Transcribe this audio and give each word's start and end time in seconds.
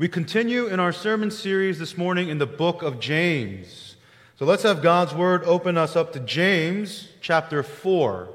We 0.00 0.08
continue 0.08 0.66
in 0.66 0.80
our 0.80 0.92
sermon 0.92 1.30
series 1.30 1.78
this 1.78 1.98
morning 1.98 2.30
in 2.30 2.38
the 2.38 2.46
book 2.46 2.80
of 2.80 3.00
James. 3.00 3.96
So 4.38 4.46
let's 4.46 4.62
have 4.62 4.80
God's 4.80 5.12
word 5.12 5.44
open 5.44 5.76
us 5.76 5.94
up 5.94 6.14
to 6.14 6.20
James 6.20 7.08
chapter 7.20 7.62
4. 7.62 8.30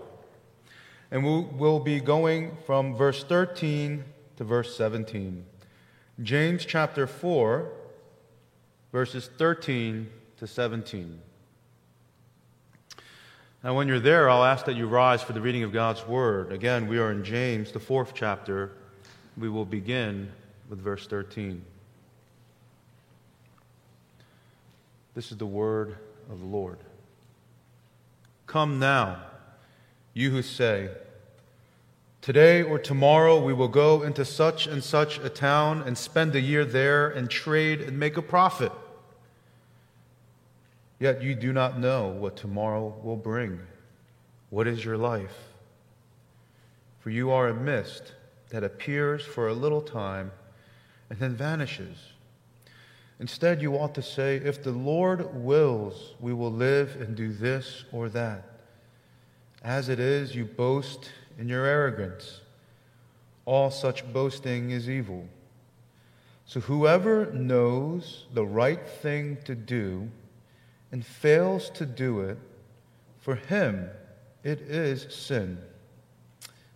And 1.09 1.23
we'll 1.25 1.79
be 1.79 1.99
going 1.99 2.55
from 2.67 2.95
verse 2.95 3.23
13 3.23 4.03
to 4.37 4.43
verse 4.43 4.77
17. 4.77 5.43
James 6.21 6.67
chapter 6.67 7.07
4, 7.07 7.67
verses 8.91 9.27
13 9.35 10.07
to 10.37 10.45
17. 10.45 11.19
Now, 13.63 13.75
when 13.75 13.87
you're 13.87 13.99
there, 13.99 14.29
I'll 14.29 14.43
ask 14.43 14.67
that 14.67 14.75
you 14.75 14.85
rise 14.85 15.23
for 15.23 15.33
the 15.33 15.41
reading 15.41 15.63
of 15.63 15.73
God's 15.73 16.05
Word. 16.05 16.51
Again, 16.51 16.85
we 16.85 16.99
are 16.99 17.11
in 17.11 17.23
James, 17.23 17.71
the 17.71 17.79
fourth 17.79 18.11
chapter. 18.13 18.71
We 19.35 19.49
will 19.49 19.65
begin 19.65 20.31
with 20.69 20.79
verse 20.79 21.07
13. 21.07 21.63
This 25.13 25.31
is 25.31 25.37
the 25.37 25.45
word 25.45 25.95
of 26.29 26.39
the 26.39 26.45
Lord. 26.45 26.79
Come 28.47 28.79
now, 28.79 29.21
you 30.13 30.31
who 30.31 30.41
say, 30.41 30.89
Today 32.21 32.63
or 32.63 32.79
tomorrow 32.79 33.39
we 33.39 33.53
will 33.53 33.67
go 33.67 34.01
into 34.01 34.25
such 34.25 34.65
and 34.65 34.83
such 34.83 35.19
a 35.19 35.29
town 35.29 35.83
and 35.83 35.95
spend 35.95 36.35
a 36.35 36.41
year 36.41 36.65
there 36.65 37.07
and 37.07 37.29
trade 37.29 37.81
and 37.81 37.99
make 37.99 38.17
a 38.17 38.21
profit. 38.21 38.71
Yet 40.99 41.21
you 41.21 41.35
do 41.35 41.53
not 41.53 41.79
know 41.79 42.07
what 42.07 42.35
tomorrow 42.35 42.95
will 43.03 43.15
bring. 43.15 43.59
What 44.49 44.65
is 44.65 44.83
your 44.83 44.97
life? 44.97 45.35
For 46.99 47.11
you 47.11 47.29
are 47.29 47.49
a 47.49 47.53
mist 47.53 48.13
that 48.49 48.63
appears 48.63 49.23
for 49.23 49.47
a 49.47 49.53
little 49.53 49.81
time 49.81 50.31
and 51.09 51.19
then 51.19 51.35
vanishes. 51.35 51.97
Instead, 53.19 53.61
you 53.61 53.75
ought 53.75 53.95
to 53.95 54.01
say, 54.01 54.37
If 54.37 54.63
the 54.63 54.71
Lord 54.71 55.33
wills, 55.35 56.15
we 56.19 56.33
will 56.33 56.51
live 56.51 56.97
and 56.99 57.15
do 57.15 57.31
this 57.31 57.85
or 57.91 58.09
that. 58.09 58.43
As 59.63 59.89
it 59.89 59.99
is, 59.99 60.35
you 60.35 60.45
boast 60.45 61.09
in 61.39 61.47
your 61.47 61.65
arrogance. 61.65 62.41
All 63.45 63.71
such 63.71 64.11
boasting 64.11 64.71
is 64.71 64.89
evil. 64.89 65.27
So 66.45 66.59
whoever 66.59 67.31
knows 67.31 68.25
the 68.33 68.45
right 68.45 68.87
thing 68.87 69.37
to 69.45 69.55
do 69.55 70.09
and 70.91 71.05
fails 71.05 71.69
to 71.71 71.85
do 71.85 72.21
it, 72.21 72.37
for 73.19 73.35
him 73.35 73.89
it 74.43 74.61
is 74.61 75.07
sin. 75.09 75.57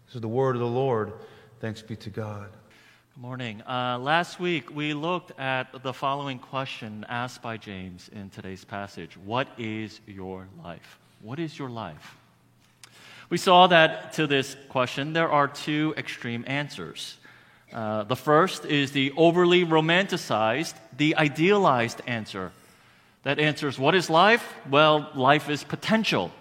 This 0.07 0.15
is 0.15 0.21
the 0.21 0.27
word 0.27 0.55
of 0.55 0.61
the 0.61 0.67
Lord. 0.67 1.13
Thanks 1.59 1.81
be 1.83 1.95
to 1.97 2.09
God. 2.09 2.49
Morning. 3.21 3.61
Uh, 3.67 3.99
last 3.99 4.39
week 4.39 4.73
we 4.73 4.93
looked 4.93 5.37
at 5.37 5.83
the 5.83 5.91
following 5.91 6.39
question 6.39 7.05
asked 7.09 7.41
by 7.41 7.57
James 7.57 8.09
in 8.13 8.29
today's 8.29 8.63
passage 8.63 9.17
What 9.17 9.49
is 9.57 9.99
your 10.07 10.47
life? 10.63 10.97
What 11.21 11.37
is 11.37 11.59
your 11.59 11.69
life? 11.69 12.15
We 13.29 13.37
saw 13.37 13.67
that 13.67 14.13
to 14.13 14.25
this 14.25 14.55
question 14.69 15.11
there 15.11 15.29
are 15.29 15.49
two 15.49 15.93
extreme 15.97 16.45
answers. 16.47 17.17
Uh, 17.73 18.05
the 18.05 18.15
first 18.15 18.63
is 18.63 18.93
the 18.93 19.11
overly 19.17 19.65
romanticized, 19.65 20.75
the 20.95 21.17
idealized 21.17 22.01
answer. 22.07 22.53
That 23.23 23.37
answers 23.37 23.77
what 23.77 23.95
is 23.95 24.09
life? 24.09 24.55
Well, 24.69 25.11
life 25.13 25.49
is 25.49 25.65
potential, 25.65 26.31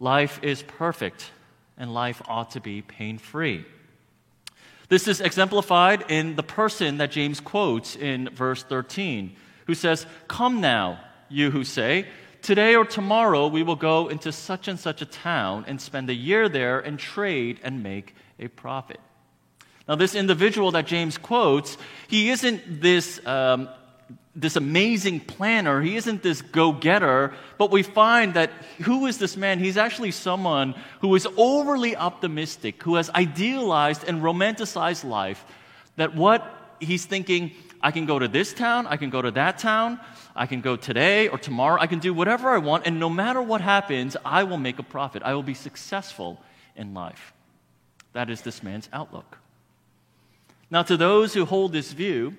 life 0.00 0.38
is 0.42 0.62
perfect, 0.64 1.30
and 1.78 1.94
life 1.94 2.20
ought 2.28 2.50
to 2.50 2.60
be 2.60 2.82
pain 2.82 3.16
free. 3.16 3.64
This 4.88 5.08
is 5.08 5.20
exemplified 5.20 6.04
in 6.10 6.36
the 6.36 6.42
person 6.42 6.98
that 6.98 7.10
James 7.10 7.40
quotes 7.40 7.96
in 7.96 8.28
verse 8.30 8.62
13, 8.62 9.34
who 9.66 9.74
says, 9.74 10.06
Come 10.28 10.60
now, 10.60 11.00
you 11.28 11.50
who 11.50 11.64
say, 11.64 12.06
Today 12.42 12.76
or 12.76 12.84
tomorrow 12.84 13.46
we 13.46 13.62
will 13.62 13.76
go 13.76 14.08
into 14.08 14.30
such 14.30 14.68
and 14.68 14.78
such 14.78 15.00
a 15.00 15.06
town 15.06 15.64
and 15.66 15.80
spend 15.80 16.10
a 16.10 16.14
year 16.14 16.46
there 16.50 16.78
and 16.78 16.98
trade 16.98 17.58
and 17.62 17.82
make 17.82 18.14
a 18.38 18.48
profit. 18.48 19.00
Now, 19.88 19.94
this 19.94 20.14
individual 20.14 20.70
that 20.72 20.86
James 20.86 21.16
quotes, 21.16 21.78
he 22.08 22.28
isn't 22.30 22.82
this, 22.82 23.24
um, 23.26 23.68
this 24.36 24.56
amazing 24.56 25.20
planner, 25.20 25.80
he 25.80 25.96
isn't 25.96 26.22
this 26.22 26.42
go 26.42 26.72
getter, 26.72 27.32
but 27.56 27.70
we 27.70 27.82
find 27.82 28.34
that 28.34 28.50
who 28.82 29.06
is 29.06 29.18
this 29.18 29.36
man? 29.36 29.58
He's 29.58 29.76
actually 29.76 30.10
someone 30.10 30.74
who 31.00 31.14
is 31.14 31.26
overly 31.36 31.94
optimistic, 31.94 32.82
who 32.82 32.96
has 32.96 33.10
idealized 33.10 34.04
and 34.04 34.22
romanticized 34.22 35.04
life, 35.04 35.44
that 35.96 36.14
what 36.16 36.74
he's 36.80 37.06
thinking, 37.06 37.52
I 37.80 37.92
can 37.92 38.06
go 38.06 38.18
to 38.18 38.26
this 38.26 38.52
town, 38.52 38.86
I 38.88 38.96
can 38.96 39.10
go 39.10 39.22
to 39.22 39.30
that 39.32 39.58
town, 39.58 40.00
I 40.34 40.46
can 40.46 40.60
go 40.60 40.74
today 40.74 41.28
or 41.28 41.38
tomorrow. 41.38 41.80
I 41.80 41.86
can 41.86 42.00
do 42.00 42.12
whatever 42.12 42.48
I 42.50 42.58
want, 42.58 42.86
and 42.86 42.98
no 42.98 43.08
matter 43.08 43.40
what 43.40 43.60
happens, 43.60 44.16
I 44.24 44.42
will 44.42 44.58
make 44.58 44.78
a 44.78 44.82
profit. 44.82 45.22
I 45.22 45.34
will 45.34 45.44
be 45.44 45.54
successful 45.54 46.40
in 46.74 46.92
life. 46.92 47.32
That 48.14 48.30
is 48.30 48.42
this 48.42 48.62
man's 48.62 48.88
outlook. 48.92 49.38
Now, 50.70 50.82
to 50.82 50.96
those 50.96 51.34
who 51.34 51.44
hold 51.44 51.72
this 51.72 51.92
view, 51.92 52.36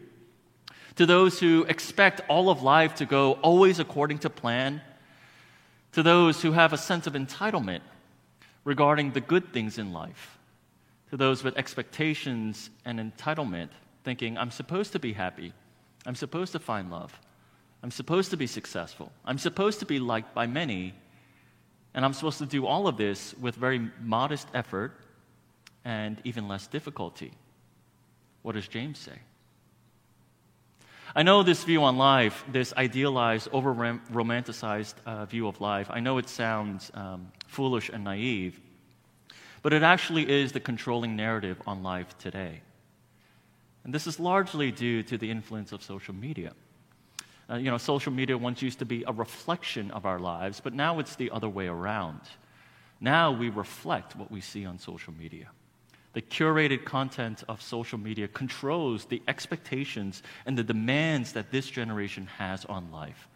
to 0.96 1.06
those 1.06 1.40
who 1.40 1.64
expect 1.64 2.22
all 2.30 2.50
of 2.50 2.62
life 2.62 2.96
to 2.96 3.06
go 3.06 3.34
always 3.42 3.80
according 3.80 4.20
to 4.20 4.30
plan, 4.30 4.82
to 5.92 6.04
those 6.04 6.42
who 6.42 6.52
have 6.52 6.74
a 6.74 6.78
sense 6.78 7.08
of 7.08 7.14
entitlement 7.14 7.82
regarding 8.64 9.12
the 9.12 9.22
good 9.22 9.54
things 9.54 9.78
in 9.78 9.94
life, 9.94 10.38
to 11.10 11.18
those 11.18 11.44
with 11.44 11.58
expectations 11.58 12.70
and 12.86 13.00
entitlement, 13.00 13.70
thinking, 14.04 14.38
I'm 14.38 14.52
supposed 14.52 14.92
to 14.94 15.00
be 15.00 15.14
happy, 15.14 15.54
I'm 16.06 16.16
supposed 16.16 16.52
to 16.54 16.60
find 16.60 16.90
love, 16.92 17.20
I'm 17.86 17.92
supposed 17.92 18.32
to 18.32 18.38
be 18.38 18.48
successful. 18.48 19.12
I'm 19.24 19.38
supposed 19.38 19.80
to 19.82 19.86
be 19.86 20.00
liked 20.00 20.34
by 20.34 20.48
many. 20.48 20.96
And 21.94 22.04
I'm 22.04 22.14
supposed 22.14 22.40
to 22.40 22.48
do 22.48 22.66
all 22.66 22.88
of 22.88 22.98
this 22.98 23.36
with 23.40 23.54
very 23.54 23.92
modest 24.02 24.48
effort 24.56 25.00
and 25.86 26.20
even 26.24 26.48
less 26.48 26.66
difficulty. 26.66 27.32
What 28.42 28.56
does 28.56 28.68
James 28.68 28.98
say? 28.98 29.20
I 31.18 31.24
know 31.24 31.44
this 31.44 31.64
view 31.64 31.82
on 31.86 31.98
life, 31.98 32.44
this 32.52 32.74
idealized, 32.76 33.48
over 33.54 33.74
romanticized 33.74 34.96
uh, 35.06 35.24
view 35.24 35.48
of 35.48 35.62
life, 35.62 35.88
I 35.90 36.02
know 36.02 36.18
it 36.18 36.28
sounds 36.28 36.92
um, 36.94 37.32
foolish 37.48 37.88
and 37.88 38.04
naive, 38.04 38.60
but 39.62 39.72
it 39.72 39.82
actually 39.82 40.30
is 40.30 40.52
the 40.52 40.60
controlling 40.60 41.16
narrative 41.16 41.62
on 41.66 41.84
life 41.84 42.18
today. 42.18 42.60
And 43.86 43.94
this 43.94 44.08
is 44.08 44.20
largely 44.20 44.74
due 44.74 45.04
to 45.04 45.18
the 45.18 45.32
influence 45.32 45.72
of 45.72 45.82
social 45.82 46.14
media. 46.14 46.52
Uh, 47.50 47.56
you 47.56 47.72
know, 47.72 47.78
social 47.78 48.12
media 48.12 48.38
once 48.38 48.62
used 48.62 48.80
to 48.80 48.86
be 48.86 49.06
a 49.08 49.14
reflection 49.14 49.92
of 49.92 50.06
our 50.06 50.20
lives, 50.20 50.60
but 50.60 50.74
now 50.74 51.00
it's 51.00 51.16
the 51.16 51.32
other 51.32 51.48
way 51.48 51.68
around. 51.68 52.20
Now 53.00 53.32
we 53.32 53.48
reflect 53.48 54.18
what 54.18 54.30
we 54.30 54.42
see 54.42 54.66
on 54.66 54.80
social 54.80 55.14
media. 55.14 55.48
The 56.16 56.22
curated 56.22 56.86
content 56.86 57.44
of 57.50 57.62
social 57.62 58.00
media 58.00 58.30
controls 58.30 59.04
the 59.04 59.22
expectations 59.28 60.24
and 60.46 60.58
the 60.58 60.64
demands 60.64 61.34
that 61.34 61.52
this 61.52 61.70
generation 61.70 62.28
has 62.38 62.64
on 62.64 62.90
life. 62.90 63.28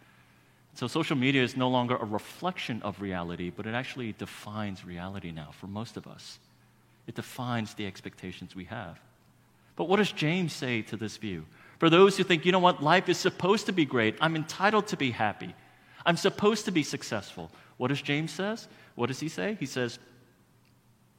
So, 0.75 0.87
social 0.87 1.17
media 1.17 1.43
is 1.43 1.57
no 1.57 1.67
longer 1.67 1.97
a 1.97 2.05
reflection 2.05 2.81
of 2.81 3.01
reality, 3.01 3.49
but 3.49 3.67
it 3.67 3.73
actually 3.73 4.13
defines 4.13 4.85
reality 4.85 5.31
now 5.31 5.49
for 5.51 5.67
most 5.67 5.97
of 5.97 6.07
us. 6.07 6.39
It 7.05 7.15
defines 7.15 7.73
the 7.73 7.85
expectations 7.85 8.55
we 8.55 8.63
have. 8.65 8.97
But 9.75 9.89
what 9.89 9.97
does 9.97 10.13
James 10.13 10.53
say 10.53 10.81
to 10.83 10.95
this 10.95 11.17
view? 11.17 11.45
For 11.79 11.89
those 11.89 12.15
who 12.15 12.23
think, 12.23 12.45
you 12.45 12.53
know 12.53 12.59
what, 12.59 12.81
life 12.81 13.09
is 13.09 13.17
supposed 13.17 13.65
to 13.65 13.73
be 13.73 13.83
great, 13.83 14.15
I'm 14.21 14.37
entitled 14.37 14.87
to 14.87 14.95
be 14.95 15.11
happy, 15.11 15.53
I'm 16.05 16.15
supposed 16.15 16.63
to 16.63 16.71
be 16.71 16.83
successful. 16.83 17.51
What 17.75 17.89
does 17.89 18.01
James 18.01 18.31
says? 18.31 18.69
What 18.95 19.07
does 19.07 19.19
he 19.19 19.27
say? 19.27 19.57
He 19.59 19.65
says, 19.65 19.99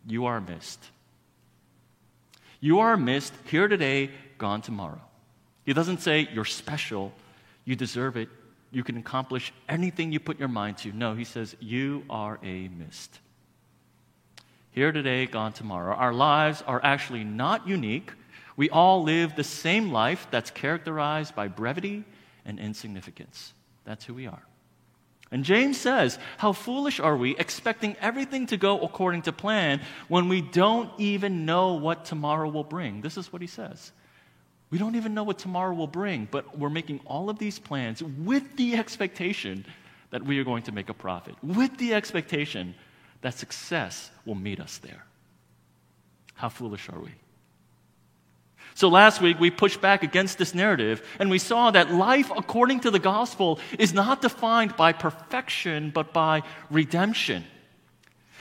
You 0.07 0.25
are 0.25 0.41
mist. 0.41 0.91
You 2.61 2.81
are 2.81 2.97
mist 2.97 3.33
here 3.47 3.69
today, 3.69 4.11
gone 4.37 4.61
tomorrow. 4.61 5.01
He 5.65 5.73
doesn't 5.73 6.03
say 6.03 6.29
you're 6.33 6.45
special, 6.45 7.13
you 7.65 7.75
deserve 7.75 8.17
it, 8.17 8.29
you 8.71 8.85
can 8.85 8.97
accomplish 8.99 9.53
anything 9.69 10.13
you 10.13 10.21
put 10.21 10.39
your 10.39 10.49
mind 10.49 10.79
to. 10.79 10.93
No, 10.93 11.15
he 11.15 11.25
says 11.25 11.57
you 11.59 12.05
are 12.11 12.39
a 12.43 12.69
mist. 12.69 13.19
Here 14.73 14.93
today, 14.93 15.27
gone 15.27 15.53
tomorrow. 15.53 15.95
Our 15.95 16.13
lives 16.13 16.63
are 16.67 16.81
actually 16.85 17.25
not 17.25 17.67
unique. 17.67 18.13
We 18.57 18.71
all 18.71 19.03
live 19.03 19.35
the 19.35 19.43
same 19.43 19.91
life 19.91 20.29
that's 20.31 20.51
characterized 20.51 21.35
by 21.35 21.49
brevity 21.49 22.05
and 22.45 22.61
insignificance. 22.61 23.53
That's 23.85 24.05
who 24.05 24.15
we 24.15 24.27
are. 24.27 24.43
And 25.31 25.45
James 25.45 25.79
says, 25.79 26.19
How 26.39 26.53
foolish 26.53 26.99
are 26.99 27.17
we 27.17 27.37
expecting 27.37 27.97
everything 28.01 28.47
to 28.49 28.57
go 28.57 28.81
according 28.81 29.23
to 29.23 29.33
plan 29.33 29.81
when 30.09 30.29
we 30.29 30.41
don't 30.41 30.91
even 30.99 31.47
know 31.47 31.75
what 31.75 32.05
tomorrow 32.05 32.49
will 32.49 32.65
bring? 32.65 33.01
This 33.01 33.17
is 33.17 33.33
what 33.33 33.41
he 33.41 33.49
says. 33.49 33.93
We 34.71 34.79
don't 34.79 34.95
even 34.95 35.15
know 35.15 35.25
what 35.25 35.39
tomorrow 35.39 35.75
will 35.75 35.87
bring, 35.87 36.29
but 36.31 36.59
we're 36.59 36.71
making 36.71 37.01
all 37.07 37.29
of 37.29 37.39
these 37.39 37.59
plans 37.59 38.03
with 38.03 38.57
the 38.57 38.75
expectation 38.77 39.65
that 40.11 40.23
we 40.25 40.39
are 40.39 40.45
going 40.45 40.65
to 40.65 40.73
make 40.73 40.89
a 40.89 40.95
profit, 40.95 41.35
with 41.43 41.77
the 41.79 41.95
expectation 41.95 42.75
that 43.23 43.35
success 43.35 44.11
will 44.25 44.35
meet 44.35 44.61
us 44.61 44.79
there. 44.79 45.05
How 46.35 46.49
foolish 46.49 46.89
are 46.89 46.99
we? 46.99 47.11
So 48.81 48.89
last 48.89 49.21
week 49.21 49.39
we 49.39 49.51
pushed 49.51 49.83
back 49.83 50.03
against 50.03 50.39
this 50.39 50.55
narrative 50.55 51.07
and 51.19 51.29
we 51.29 51.39
saw 51.39 51.71
that 51.71 51.93
life 51.93 52.33
according 52.35 52.81
to 52.81 52.91
the 52.91 52.99
gospel 52.99 53.61
is 53.79 53.93
not 53.93 54.23
defined 54.23 54.75
by 54.75 54.95
perfection 54.95 55.91
but 55.91 56.15
by 56.15 56.45
redemption. 56.71 57.45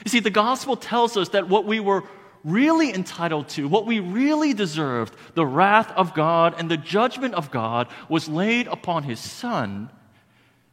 You 0.02 0.08
see, 0.08 0.20
the 0.20 0.30
gospel 0.30 0.76
tells 0.76 1.18
us 1.18 1.28
that 1.36 1.50
what 1.50 1.66
we 1.66 1.78
were 1.78 2.04
really 2.42 2.94
entitled 2.94 3.50
to, 3.50 3.68
what 3.68 3.84
we 3.84 4.00
really 4.00 4.54
deserved, 4.54 5.14
the 5.34 5.44
wrath 5.44 5.92
of 5.92 6.14
God 6.14 6.54
and 6.56 6.70
the 6.70 6.78
judgment 6.78 7.34
of 7.34 7.50
God, 7.50 7.88
was 8.08 8.26
laid 8.26 8.66
upon 8.66 9.02
his 9.02 9.20
son, 9.20 9.90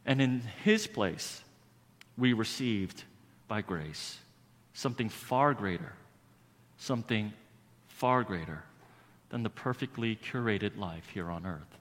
and 0.05 0.21
in 0.21 0.43
his 0.63 0.87
place 0.87 1.41
we 2.17 2.31
received 2.31 3.03
by 3.49 3.59
grace 3.59 4.17
something 4.71 5.09
far 5.09 5.53
greater, 5.53 5.91
something 6.77 7.33
far 7.89 8.23
greater 8.23 8.63
than 9.29 9.43
the 9.43 9.49
perfectly 9.49 10.15
curated 10.15 10.77
life 10.77 11.09
here 11.13 11.29
on 11.29 11.45
earth. 11.45 11.77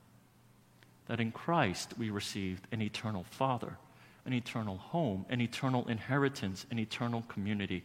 That 1.06 1.20
in 1.20 1.32
Christ 1.32 1.94
we 1.96 2.10
received 2.10 2.66
an 2.72 2.82
eternal 2.82 3.24
Father, 3.24 3.76
an 4.24 4.32
eternal 4.32 4.78
home, 4.78 5.24
an 5.28 5.40
eternal 5.40 5.86
inheritance, 5.88 6.66
an 6.70 6.78
eternal 6.78 7.22
community. 7.28 7.84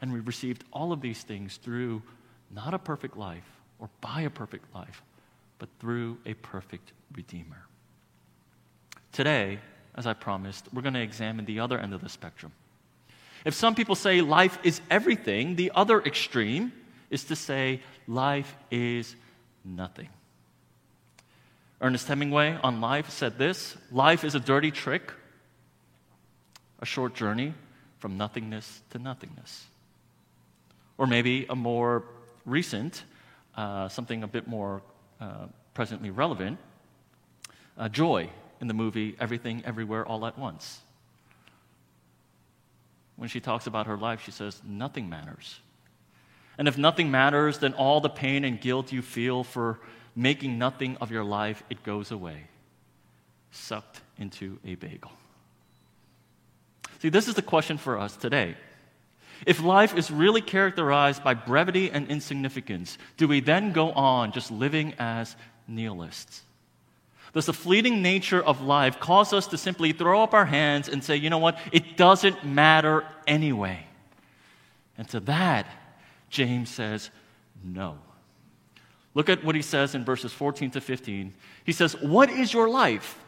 And 0.00 0.12
we 0.12 0.20
received 0.20 0.64
all 0.72 0.92
of 0.92 1.00
these 1.00 1.22
things 1.22 1.56
through 1.58 2.02
not 2.50 2.74
a 2.74 2.78
perfect 2.78 3.16
life 3.16 3.48
or 3.78 3.88
by 4.00 4.22
a 4.22 4.30
perfect 4.30 4.74
life, 4.74 5.02
but 5.58 5.68
through 5.78 6.18
a 6.26 6.34
perfect 6.34 6.92
Redeemer. 7.14 7.66
Today, 9.12 9.58
as 9.96 10.06
I 10.06 10.12
promised, 10.12 10.66
we're 10.72 10.82
going 10.82 10.94
to 10.94 11.00
examine 11.00 11.44
the 11.44 11.60
other 11.60 11.78
end 11.78 11.94
of 11.94 12.00
the 12.00 12.08
spectrum. 12.08 12.52
If 13.44 13.54
some 13.54 13.74
people 13.74 13.94
say 13.94 14.20
life 14.20 14.58
is 14.62 14.80
everything, 14.90 15.56
the 15.56 15.72
other 15.74 16.00
extreme 16.00 16.72
is 17.10 17.24
to 17.24 17.36
say 17.36 17.80
life 18.06 18.54
is 18.70 19.14
nothing. 19.64 20.08
Ernest 21.80 22.06
Hemingway 22.06 22.58
on 22.62 22.80
life 22.80 23.10
said 23.10 23.38
this 23.38 23.76
Life 23.90 24.24
is 24.24 24.34
a 24.34 24.40
dirty 24.40 24.70
trick, 24.70 25.12
a 26.80 26.86
short 26.86 27.14
journey 27.14 27.54
from 27.98 28.16
nothingness 28.16 28.82
to 28.90 28.98
nothingness. 28.98 29.66
Or 30.98 31.06
maybe 31.06 31.46
a 31.48 31.56
more 31.56 32.04
recent, 32.44 33.04
uh, 33.56 33.88
something 33.88 34.22
a 34.22 34.28
bit 34.28 34.46
more 34.46 34.82
uh, 35.20 35.46
presently 35.74 36.10
relevant, 36.10 36.58
uh, 37.78 37.88
joy 37.88 38.28
in 38.60 38.68
the 38.68 38.74
movie 38.74 39.16
Everything 39.18 39.62
Everywhere 39.64 40.06
All 40.06 40.26
at 40.26 40.38
Once. 40.38 40.80
When 43.16 43.28
she 43.28 43.40
talks 43.40 43.66
about 43.66 43.86
her 43.86 43.96
life, 43.96 44.22
she 44.22 44.30
says, 44.30 44.60
Nothing 44.64 45.08
matters. 45.08 45.60
And 46.60 46.68
if 46.68 46.76
nothing 46.76 47.10
matters, 47.10 47.56
then 47.56 47.72
all 47.72 48.02
the 48.02 48.10
pain 48.10 48.44
and 48.44 48.60
guilt 48.60 48.92
you 48.92 49.00
feel 49.00 49.44
for 49.44 49.80
making 50.14 50.58
nothing 50.58 50.98
of 50.98 51.10
your 51.10 51.24
life, 51.24 51.62
it 51.70 51.82
goes 51.84 52.10
away, 52.10 52.42
sucked 53.50 54.02
into 54.18 54.58
a 54.66 54.74
bagel. 54.74 55.10
See, 56.98 57.08
this 57.08 57.28
is 57.28 57.34
the 57.34 57.40
question 57.40 57.78
for 57.78 57.98
us 57.98 58.14
today. 58.14 58.56
If 59.46 59.62
life 59.62 59.96
is 59.96 60.10
really 60.10 60.42
characterized 60.42 61.24
by 61.24 61.32
brevity 61.32 61.90
and 61.90 62.06
insignificance, 62.08 62.98
do 63.16 63.26
we 63.26 63.40
then 63.40 63.72
go 63.72 63.92
on 63.92 64.30
just 64.30 64.50
living 64.50 64.92
as 64.98 65.36
nihilists? 65.66 66.42
Does 67.32 67.46
the 67.46 67.54
fleeting 67.54 68.02
nature 68.02 68.42
of 68.44 68.60
life 68.60 69.00
cause 69.00 69.32
us 69.32 69.46
to 69.46 69.56
simply 69.56 69.92
throw 69.92 70.22
up 70.22 70.34
our 70.34 70.44
hands 70.44 70.90
and 70.90 71.02
say, 71.02 71.16
you 71.16 71.30
know 71.30 71.38
what, 71.38 71.58
it 71.72 71.96
doesn't 71.96 72.44
matter 72.44 73.06
anyway? 73.26 73.86
And 74.98 75.08
to 75.08 75.20
that, 75.20 75.64
James 76.30 76.70
says, 76.70 77.10
no. 77.62 77.98
Look 79.14 79.28
at 79.28 79.44
what 79.44 79.54
he 79.54 79.62
says 79.62 79.94
in 79.94 80.04
verses 80.04 80.32
14 80.32 80.70
to 80.72 80.80
15. 80.80 81.34
He 81.64 81.72
says, 81.72 81.94
What 82.00 82.30
is 82.30 82.52
your 82.52 82.68
life? 82.68 83.18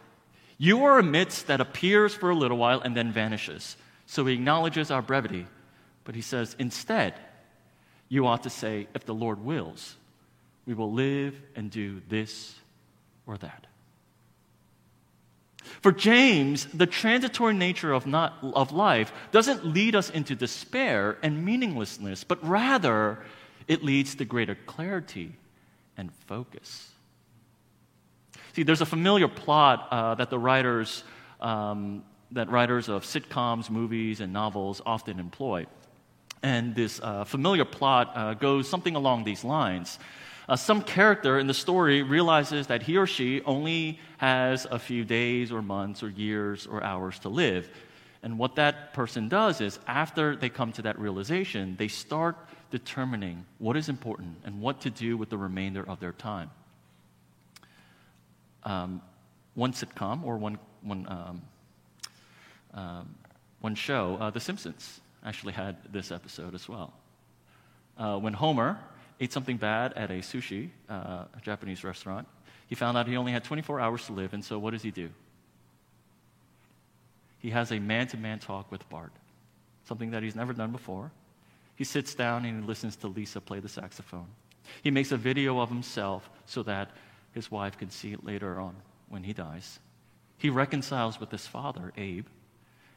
You 0.58 0.84
are 0.84 0.98
a 0.98 1.02
mist 1.02 1.48
that 1.48 1.60
appears 1.60 2.14
for 2.14 2.30
a 2.30 2.34
little 2.34 2.56
while 2.56 2.80
and 2.80 2.96
then 2.96 3.10
vanishes. 3.10 3.76
So 4.06 4.24
he 4.26 4.34
acknowledges 4.34 4.90
our 4.90 5.02
brevity, 5.02 5.46
but 6.04 6.14
he 6.14 6.20
says, 6.20 6.54
Instead, 6.58 7.14
you 8.08 8.26
ought 8.26 8.44
to 8.44 8.50
say, 8.50 8.86
If 8.94 9.04
the 9.04 9.14
Lord 9.14 9.44
wills, 9.44 9.96
we 10.66 10.74
will 10.74 10.92
live 10.92 11.40
and 11.56 11.70
do 11.70 12.00
this 12.08 12.54
or 13.26 13.36
that. 13.38 13.66
For 15.80 15.92
James, 15.92 16.66
the 16.66 16.86
transitory 16.86 17.54
nature 17.54 17.92
of, 17.92 18.06
not, 18.06 18.38
of 18.42 18.72
life 18.72 19.12
doesn't 19.30 19.64
lead 19.64 19.94
us 19.94 20.10
into 20.10 20.34
despair 20.34 21.18
and 21.22 21.44
meaninglessness, 21.44 22.24
but 22.24 22.44
rather 22.46 23.24
it 23.68 23.82
leads 23.82 24.14
to 24.16 24.24
greater 24.24 24.56
clarity 24.66 25.32
and 25.96 26.12
focus. 26.26 26.90
See, 28.54 28.62
there's 28.64 28.80
a 28.80 28.86
familiar 28.86 29.28
plot 29.28 29.88
uh, 29.90 30.14
that 30.16 30.30
the 30.30 30.38
writers, 30.38 31.04
um, 31.40 32.04
that 32.32 32.50
writers 32.50 32.88
of 32.88 33.04
sitcoms, 33.04 33.70
movies, 33.70 34.20
and 34.20 34.32
novels 34.32 34.82
often 34.84 35.18
employ. 35.18 35.66
And 36.42 36.74
this 36.74 37.00
uh, 37.00 37.24
familiar 37.24 37.64
plot 37.64 38.12
uh, 38.14 38.34
goes 38.34 38.68
something 38.68 38.96
along 38.96 39.24
these 39.24 39.44
lines 39.44 39.98
uh, 40.48 40.56
some 40.56 40.82
character 40.82 41.38
in 41.38 41.46
the 41.46 41.54
story 41.54 42.02
realizes 42.02 42.66
that 42.66 42.82
he 42.82 42.96
or 42.96 43.06
she 43.06 43.42
only 43.42 43.98
has 44.18 44.66
a 44.70 44.78
few 44.78 45.04
days 45.04 45.52
or 45.52 45.62
months 45.62 46.02
or 46.02 46.10
years 46.10 46.66
or 46.66 46.82
hours 46.82 47.18
to 47.20 47.28
live. 47.28 47.68
And 48.22 48.38
what 48.38 48.54
that 48.56 48.94
person 48.94 49.28
does 49.28 49.60
is, 49.60 49.78
after 49.86 50.36
they 50.36 50.48
come 50.48 50.72
to 50.72 50.82
that 50.82 50.98
realization, 50.98 51.76
they 51.76 51.88
start 51.88 52.36
determining 52.70 53.44
what 53.58 53.76
is 53.76 53.88
important 53.88 54.36
and 54.44 54.60
what 54.60 54.80
to 54.82 54.90
do 54.90 55.16
with 55.16 55.28
the 55.28 55.36
remainder 55.36 55.88
of 55.88 55.98
their 56.00 56.12
time. 56.12 56.50
Um, 58.64 59.02
one 59.54 59.72
sitcom 59.72 60.24
or 60.24 60.38
one, 60.38 60.58
one, 60.82 61.06
um, 61.08 61.42
um, 62.74 63.14
one 63.60 63.74
show, 63.74 64.16
uh, 64.20 64.30
The 64.30 64.40
Simpsons, 64.40 65.00
actually 65.24 65.52
had 65.52 65.76
this 65.92 66.10
episode 66.10 66.54
as 66.54 66.68
well. 66.68 66.92
Uh, 67.98 68.18
when 68.18 68.32
Homer 68.32 68.78
ate 69.20 69.32
something 69.32 69.56
bad 69.56 69.92
at 69.94 70.10
a 70.10 70.14
sushi, 70.14 70.70
uh, 70.88 71.24
a 71.36 71.40
Japanese 71.42 71.84
restaurant. 71.84 72.26
He 72.66 72.74
found 72.74 72.96
out 72.96 73.06
he 73.06 73.16
only 73.16 73.32
had 73.32 73.44
24 73.44 73.80
hours 73.80 74.06
to 74.06 74.12
live, 74.12 74.34
and 74.34 74.44
so 74.44 74.58
what 74.58 74.70
does 74.70 74.82
he 74.82 74.90
do? 74.90 75.10
He 77.38 77.50
has 77.50 77.72
a 77.72 77.78
man 77.78 78.06
to 78.08 78.16
man 78.16 78.38
talk 78.38 78.70
with 78.70 78.88
Bart, 78.88 79.12
something 79.84 80.12
that 80.12 80.22
he's 80.22 80.36
never 80.36 80.52
done 80.52 80.70
before. 80.70 81.10
He 81.74 81.84
sits 81.84 82.14
down 82.14 82.44
and 82.44 82.62
he 82.62 82.66
listens 82.66 82.96
to 82.96 83.08
Lisa 83.08 83.40
play 83.40 83.58
the 83.58 83.68
saxophone. 83.68 84.28
He 84.82 84.90
makes 84.90 85.12
a 85.12 85.16
video 85.16 85.58
of 85.58 85.68
himself 85.68 86.30
so 86.46 86.62
that 86.62 86.90
his 87.32 87.50
wife 87.50 87.76
can 87.76 87.90
see 87.90 88.12
it 88.12 88.24
later 88.24 88.60
on 88.60 88.76
when 89.08 89.24
he 89.24 89.32
dies. 89.32 89.80
He 90.38 90.50
reconciles 90.50 91.18
with 91.18 91.30
his 91.30 91.46
father, 91.46 91.92
Abe, 91.96 92.26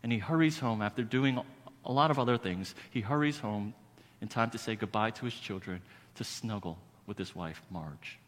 and 0.04 0.12
he 0.12 0.20
hurries 0.20 0.60
home 0.60 0.82
after 0.82 1.04
doing 1.04 1.42
a 1.84 1.92
lot 1.92 2.12
of 2.12 2.20
other 2.20 2.38
things. 2.38 2.76
He 2.92 3.02
hurries 3.02 3.40
home 3.40 3.74
in 4.22 4.28
time 4.28 4.52
to 4.52 4.58
say 4.58 4.76
goodbye 4.76 5.12
to 5.12 5.26
his 5.26 5.34
children 5.34 5.82
to 6.16 6.24
snuggle 6.24 6.78
with 7.08 7.18
his 7.18 7.36
wife, 7.36 7.62
Marge. 7.70 8.20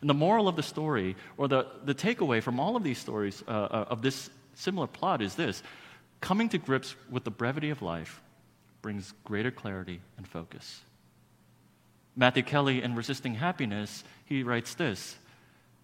And 0.00 0.08
the 0.08 0.14
moral 0.14 0.48
of 0.48 0.56
the 0.56 0.62
story, 0.62 1.16
or 1.36 1.48
the, 1.48 1.66
the 1.84 1.94
takeaway 1.94 2.42
from 2.42 2.60
all 2.60 2.76
of 2.76 2.82
these 2.82 2.98
stories 2.98 3.42
uh, 3.46 3.50
uh, 3.50 3.84
of 3.88 4.02
this 4.02 4.30
similar 4.54 4.86
plot, 4.86 5.20
is 5.20 5.34
this 5.34 5.62
coming 6.20 6.48
to 6.50 6.58
grips 6.58 6.94
with 7.10 7.24
the 7.24 7.30
brevity 7.30 7.70
of 7.70 7.82
life 7.82 8.20
brings 8.82 9.12
greater 9.24 9.50
clarity 9.50 10.00
and 10.16 10.26
focus. 10.26 10.80
Matthew 12.16 12.42
Kelly, 12.42 12.82
in 12.82 12.94
Resisting 12.94 13.34
Happiness, 13.34 14.04
he 14.24 14.42
writes 14.42 14.74
this 14.74 15.16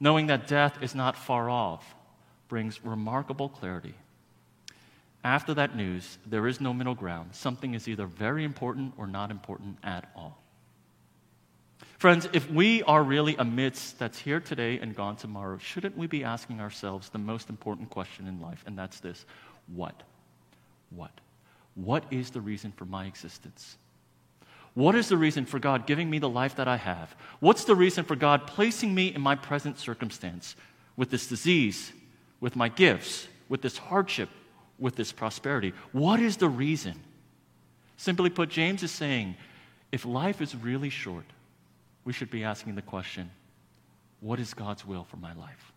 Knowing 0.01 0.27
that 0.27 0.47
death 0.47 0.83
is 0.83 0.95
not 0.95 1.17
far 1.17 1.49
off 1.49 1.95
brings 2.49 2.85
remarkable 2.85 3.49
clarity. 3.49 3.95
After 5.25 5.55
that 5.55 5.75
news, 5.75 6.19
there 6.25 6.47
is 6.47 6.61
no 6.61 6.73
middle 6.73 6.95
ground. 6.95 7.31
Something 7.35 7.75
is 7.75 7.89
either 7.89 8.07
very 8.07 8.45
important 8.45 8.95
or 8.97 9.07
not 9.07 9.31
important 9.31 9.79
at 9.83 10.09
all. 10.15 10.41
Friends, 11.99 12.29
if 12.33 12.51
we 12.51 12.83
are 12.83 13.03
really 13.03 13.37
a 13.37 13.45
midst 13.45 13.99
that's 13.99 14.19
here 14.19 14.41
today 14.41 14.79
and 14.79 14.95
gone 14.95 15.17
tomorrow, 15.17 15.59
shouldn't 15.59 15.97
we 15.97 16.07
be 16.07 16.25
asking 16.25 16.61
ourselves 16.61 17.09
the 17.09 17.19
most 17.19 17.49
important 17.49 17.91
question 17.91 18.27
in 18.27 18.41
life? 18.41 18.63
And 18.67 18.79
that's 18.79 19.01
this 19.01 19.25
what? 19.75 20.03
What? 20.91 21.11
What 21.75 22.05
is 22.11 22.31
the 22.31 22.41
reason 22.41 22.73
for 22.73 22.85
my 22.85 23.07
existence? 23.07 23.77
What 24.75 24.95
is 24.95 25.09
the 25.09 25.17
reason 25.17 25.47
for 25.47 25.59
God 25.59 25.87
giving 25.87 26.11
me 26.11 26.19
the 26.19 26.29
life 26.29 26.57
that 26.57 26.69
I 26.69 26.77
have? 26.77 27.15
What's 27.41 27.65
the 27.65 27.75
reason 27.75 28.05
for 28.05 28.15
God 28.15 28.47
placing 28.47 28.95
me 28.95 29.15
in 29.15 29.23
my 29.23 29.35
present 29.35 29.79
circumstance 29.79 30.55
with 30.97 31.11
this 31.11 31.27
disease, 31.27 31.93
with 32.41 32.57
my 32.57 32.69
gifts, 32.69 33.27
with 33.49 33.63
this 33.63 33.79
hardship, 33.79 34.29
with 34.79 34.97
this 34.97 35.13
prosperity? 35.13 35.73
What 35.93 36.21
is 36.21 36.37
the 36.37 36.49
reason? 36.49 37.01
Simply 37.97 38.29
put, 38.29 38.51
James 38.51 38.83
is 38.83 38.91
saying 38.91 39.37
if 39.93 40.05
life 40.05 40.43
is 40.43 40.55
really 40.55 40.91
short, 40.91 41.25
we 42.07 42.13
should 42.15 42.31
be 42.31 42.45
asking 42.45 42.77
the 42.77 42.83
question 42.83 43.31
what 44.21 44.41
is 44.41 44.55
God's 44.55 44.87
will 44.87 45.05
for 45.05 45.19
my 45.19 45.35
life? 45.35 45.73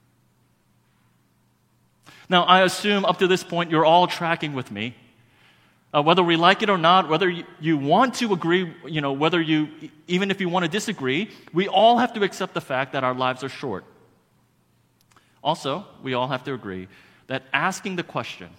Now, 2.30 2.44
I 2.44 2.62
assume 2.62 3.04
up 3.04 3.18
to 3.20 3.28
this 3.28 3.44
point 3.44 3.70
you're 3.70 3.86
all 3.86 4.08
tracking 4.08 4.54
with 4.54 4.72
me. 4.72 4.96
Uh, 5.92 6.04
whether 6.04 6.24
we 6.24 6.36
like 6.36 6.62
it 6.62 6.70
or 6.70 6.78
not, 6.78 7.10
whether 7.10 7.28
you, 7.28 7.44
you 7.60 7.76
want 7.76 8.14
to 8.14 8.32
agree, 8.32 8.72
you 8.86 9.02
know, 9.02 9.12
whether 9.12 9.42
you, 9.42 9.68
even 10.08 10.30
if 10.30 10.40
you 10.40 10.48
want 10.48 10.64
to 10.64 10.70
disagree, 10.70 11.32
we 11.52 11.68
all 11.68 11.98
have 11.98 12.14
to 12.14 12.24
accept 12.24 12.54
the 12.54 12.62
fact 12.62 12.94
that 12.94 13.04
our 13.04 13.16
lives 13.16 13.44
are 13.44 13.50
short. 13.50 13.84
Also, 15.44 15.84
we 16.04 16.14
all 16.14 16.28
have 16.28 16.44
to 16.44 16.54
agree 16.54 16.88
that 17.26 17.42
asking 17.54 17.96
the 17.96 18.04
question, 18.04 18.50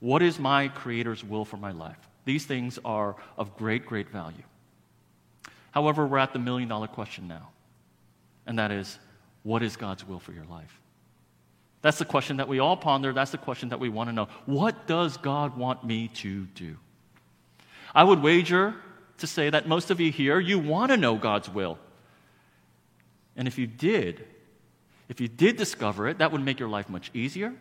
what 0.00 0.22
is 0.22 0.38
my 0.38 0.68
Creator's 0.68 1.22
will 1.22 1.44
for 1.44 1.58
my 1.58 1.72
life? 1.72 1.98
These 2.24 2.46
things 2.46 2.78
are 2.86 3.16
of 3.36 3.54
great, 3.58 3.84
great 3.84 4.08
value. 4.08 4.44
However, 5.70 6.06
we're 6.06 6.18
at 6.18 6.32
the 6.32 6.38
million 6.38 6.68
dollar 6.68 6.86
question 6.86 7.28
now, 7.28 7.50
and 8.46 8.58
that 8.58 8.70
is, 8.70 8.98
what 9.42 9.62
is 9.62 9.76
God's 9.76 10.06
will 10.06 10.18
for 10.18 10.32
your 10.32 10.44
life? 10.44 10.80
That's 11.80 11.98
the 11.98 12.04
question 12.04 12.38
that 12.38 12.48
we 12.48 12.58
all 12.58 12.76
ponder. 12.76 13.12
That's 13.12 13.30
the 13.30 13.38
question 13.38 13.68
that 13.68 13.80
we 13.80 13.88
want 13.88 14.08
to 14.08 14.12
know. 14.12 14.28
What 14.46 14.86
does 14.86 15.16
God 15.16 15.56
want 15.56 15.84
me 15.84 16.08
to 16.08 16.44
do? 16.46 16.76
I 17.94 18.04
would 18.04 18.22
wager 18.22 18.74
to 19.18 19.26
say 19.26 19.50
that 19.50 19.68
most 19.68 19.90
of 19.90 20.00
you 20.00 20.10
here, 20.10 20.40
you 20.40 20.58
want 20.58 20.90
to 20.90 20.96
know 20.96 21.16
God's 21.16 21.48
will. 21.48 21.78
And 23.36 23.46
if 23.46 23.58
you 23.58 23.66
did, 23.66 24.24
if 25.08 25.20
you 25.20 25.28
did 25.28 25.56
discover 25.56 26.08
it, 26.08 26.18
that 26.18 26.32
would 26.32 26.44
make 26.44 26.58
your 26.58 26.68
life 26.68 26.88
much 26.88 27.10
easier. 27.14 27.54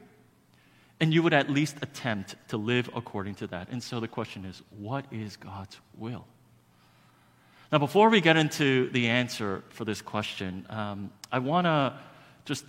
And 0.99 1.13
you 1.13 1.21
would 1.21 1.33
at 1.33 1.49
least 1.49 1.77
attempt 1.81 2.35
to 2.49 2.57
live 2.57 2.89
according 2.95 3.35
to 3.35 3.47
that. 3.47 3.69
And 3.69 3.81
so 3.83 3.99
the 3.99 4.07
question 4.07 4.45
is 4.45 4.61
what 4.77 5.05
is 5.11 5.37
God's 5.37 5.77
will? 5.95 6.25
Now, 7.69 7.79
before 7.79 8.09
we 8.09 8.21
get 8.21 8.37
into 8.37 8.89
the 8.91 9.07
answer 9.07 9.61
for 9.69 9.83
this 9.83 10.01
question, 10.01 10.65
um, 10.69 11.11
I 11.33 11.39
want 11.39 11.65
to 11.65 11.99
just 12.45 12.63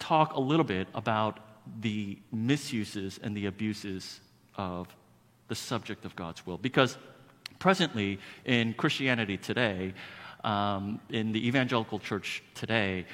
talk 0.00 0.34
a 0.34 0.40
little 0.40 0.64
bit 0.64 0.88
about 0.96 1.38
the 1.80 2.18
misuses 2.32 3.20
and 3.22 3.36
the 3.36 3.46
abuses 3.46 4.20
of 4.56 4.88
the 5.46 5.54
subject 5.54 6.04
of 6.04 6.16
God's 6.16 6.44
will. 6.44 6.58
Because 6.58 6.98
presently 7.60 8.18
in 8.44 8.74
Christianity 8.74 9.36
today, 9.36 9.94
um, 10.42 11.00
in 11.10 11.30
the 11.30 11.46
evangelical 11.46 12.00
church 12.00 12.42
today, 12.54 13.06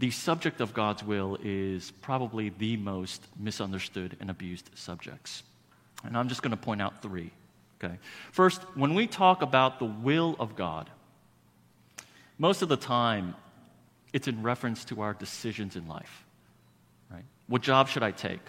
the 0.00 0.10
subject 0.10 0.60
of 0.60 0.74
God's 0.74 1.02
will 1.02 1.38
is 1.42 1.92
probably 2.02 2.50
the 2.50 2.76
most 2.76 3.26
misunderstood 3.38 4.18
and 4.20 4.30
abused 4.30 4.68
subjects. 4.74 5.44
And 6.04 6.14
I'm 6.14 6.28
just 6.28 6.42
going 6.42 6.50
to 6.50 6.58
point 6.58 6.82
out 6.82 7.00
three. 7.00 7.30
Okay. 7.82 7.98
First, 8.32 8.62
when 8.74 8.94
we 8.94 9.06
talk 9.06 9.42
about 9.42 9.78
the 9.78 9.84
will 9.84 10.36
of 10.40 10.56
God, 10.56 10.90
most 12.38 12.62
of 12.62 12.68
the 12.68 12.76
time 12.76 13.34
it's 14.12 14.28
in 14.28 14.42
reference 14.42 14.84
to 14.86 15.00
our 15.02 15.14
decisions 15.14 15.76
in 15.76 15.86
life. 15.86 16.24
Right? 17.10 17.24
What 17.46 17.62
job 17.62 17.88
should 17.88 18.02
I 18.02 18.10
take? 18.10 18.40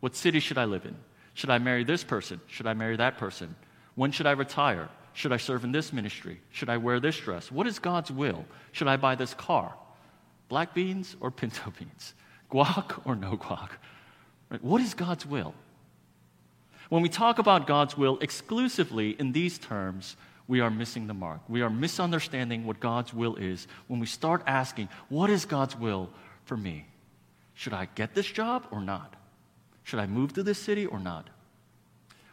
What 0.00 0.14
city 0.14 0.40
should 0.40 0.58
I 0.58 0.64
live 0.64 0.84
in? 0.84 0.96
Should 1.34 1.50
I 1.50 1.58
marry 1.58 1.84
this 1.84 2.04
person? 2.04 2.40
Should 2.46 2.66
I 2.66 2.74
marry 2.74 2.96
that 2.96 3.18
person? 3.18 3.54
When 3.94 4.12
should 4.12 4.26
I 4.26 4.32
retire? 4.32 4.88
Should 5.12 5.32
I 5.32 5.36
serve 5.36 5.64
in 5.64 5.72
this 5.72 5.92
ministry? 5.92 6.40
Should 6.50 6.68
I 6.68 6.76
wear 6.76 7.00
this 7.00 7.16
dress? 7.18 7.50
What 7.50 7.66
is 7.66 7.78
God's 7.78 8.10
will? 8.10 8.44
Should 8.72 8.86
I 8.86 8.96
buy 8.96 9.14
this 9.14 9.34
car? 9.34 9.74
Black 10.48 10.74
beans 10.74 11.16
or 11.20 11.30
pinto 11.40 11.72
beans? 11.78 12.14
Guac 12.50 13.00
or 13.04 13.16
no 13.16 13.36
guac? 13.36 13.70
Right? 14.50 14.62
What 14.62 14.80
is 14.80 14.94
God's 14.94 15.26
will? 15.26 15.54
When 16.88 17.02
we 17.02 17.08
talk 17.08 17.38
about 17.38 17.66
God's 17.66 17.96
will 17.96 18.18
exclusively 18.20 19.10
in 19.18 19.32
these 19.32 19.58
terms, 19.58 20.16
we 20.46 20.60
are 20.60 20.70
missing 20.70 21.06
the 21.06 21.14
mark. 21.14 21.40
We 21.48 21.60
are 21.60 21.70
misunderstanding 21.70 22.64
what 22.64 22.80
God's 22.80 23.12
will 23.12 23.36
is 23.36 23.66
when 23.86 24.00
we 24.00 24.06
start 24.06 24.42
asking, 24.46 24.88
What 25.08 25.28
is 25.28 25.44
God's 25.44 25.76
will 25.76 26.08
for 26.44 26.56
me? 26.56 26.86
Should 27.54 27.74
I 27.74 27.88
get 27.94 28.14
this 28.14 28.26
job 28.26 28.66
or 28.70 28.80
not? 28.80 29.14
Should 29.82 29.98
I 29.98 30.06
move 30.06 30.32
to 30.34 30.42
this 30.42 30.58
city 30.58 30.86
or 30.86 30.98
not? 30.98 31.28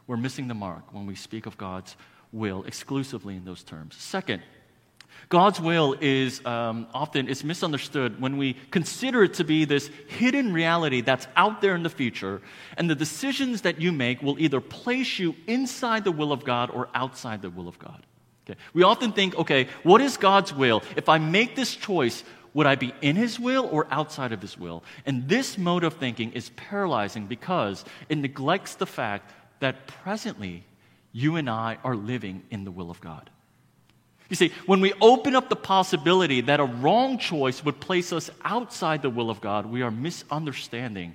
We're 0.08 0.18
missing 0.18 0.48
the 0.48 0.54
mark 0.54 0.94
when 0.94 1.06
we 1.06 1.16
speak 1.16 1.46
of 1.46 1.58
God's 1.58 1.96
will 2.32 2.64
exclusively 2.64 3.36
in 3.36 3.44
those 3.44 3.64
terms. 3.64 3.96
Second, 3.96 4.44
God's 5.30 5.60
will 5.60 5.96
is 6.00 6.46
um, 6.46 6.88
often 6.94 7.28
is 7.28 7.44
misunderstood 7.44 8.22
when 8.22 8.38
we 8.38 8.54
consider 8.72 9.24
it 9.24 9.36
to 9.36 9.44
be 9.44 9.66
this 9.66 9.90
hidden 10.08 10.54
reality 10.54 11.02
that's 11.02 11.28
out 11.36 11.62
there 11.62 11.76
in 11.76 11.84
the 11.84 11.90
future, 11.90 12.42
and 12.78 12.90
the 12.90 12.96
decisions 12.96 13.62
that 13.62 13.82
you 13.82 13.92
make 13.92 14.22
will 14.22 14.40
either 14.40 14.62
place 14.62 15.18
you 15.18 15.36
inside 15.48 16.04
the 16.04 16.12
will 16.12 16.32
of 16.32 16.44
God 16.44 16.70
or 16.70 16.90
outside 16.94 17.42
the 17.42 17.50
will 17.50 17.68
of 17.68 17.80
God. 17.80 18.06
Okay? 18.48 18.60
We 18.74 18.84
often 18.84 19.12
think, 19.12 19.36
okay, 19.36 19.68
what 19.84 20.02
is 20.02 20.18
God's 20.18 20.54
will? 20.54 20.84
If 20.96 21.10
I 21.10 21.18
make 21.18 21.56
this 21.56 21.76
choice, 21.76 22.24
would 22.54 22.68
I 22.68 22.76
be 22.76 22.94
in 23.02 23.16
His 23.16 23.40
will 23.40 23.68
or 23.72 23.88
outside 23.90 24.32
of 24.32 24.42
His 24.42 24.58
will? 24.58 24.84
And 25.06 25.28
this 25.28 25.58
mode 25.58 25.84
of 25.84 25.96
thinking 25.96 26.32
is 26.34 26.50
paralyzing 26.56 27.26
because 27.26 27.84
it 28.08 28.18
neglects 28.18 28.76
the 28.76 28.86
fact 28.86 29.32
that 29.60 29.88
presently 29.88 30.64
you 31.12 31.36
and 31.36 31.50
I 31.50 31.78
are 31.84 31.96
living 31.96 32.44
in 32.52 32.64
the 32.64 32.72
will 32.72 32.92
of 32.92 33.02
God. 33.02 33.30
You 34.30 34.36
see, 34.36 34.52
when 34.66 34.82
we 34.82 34.94
open 35.02 35.36
up 35.36 35.50
the 35.50 35.56
possibility 35.56 36.42
that 36.42 36.60
a 36.60 36.66
wrong 36.66 37.18
choice 37.18 37.64
would 37.64 37.80
place 37.80 38.12
us 38.12 38.32
outside 38.44 39.02
the 39.02 39.10
will 39.10 39.30
of 39.30 39.40
God, 39.40 39.68
we 39.68 39.84
are 39.84 39.92
misunderstanding 39.92 41.14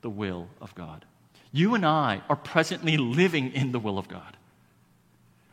the 0.00 0.10
will 0.10 0.48
of 0.60 0.74
God. 0.74 1.04
You 1.52 1.74
and 1.74 1.86
I 1.86 2.22
are 2.28 2.36
presently 2.36 2.96
living 2.96 3.52
in 3.52 3.72
the 3.72 3.78
will 3.78 3.98
of 3.98 4.08
God. 4.08 4.36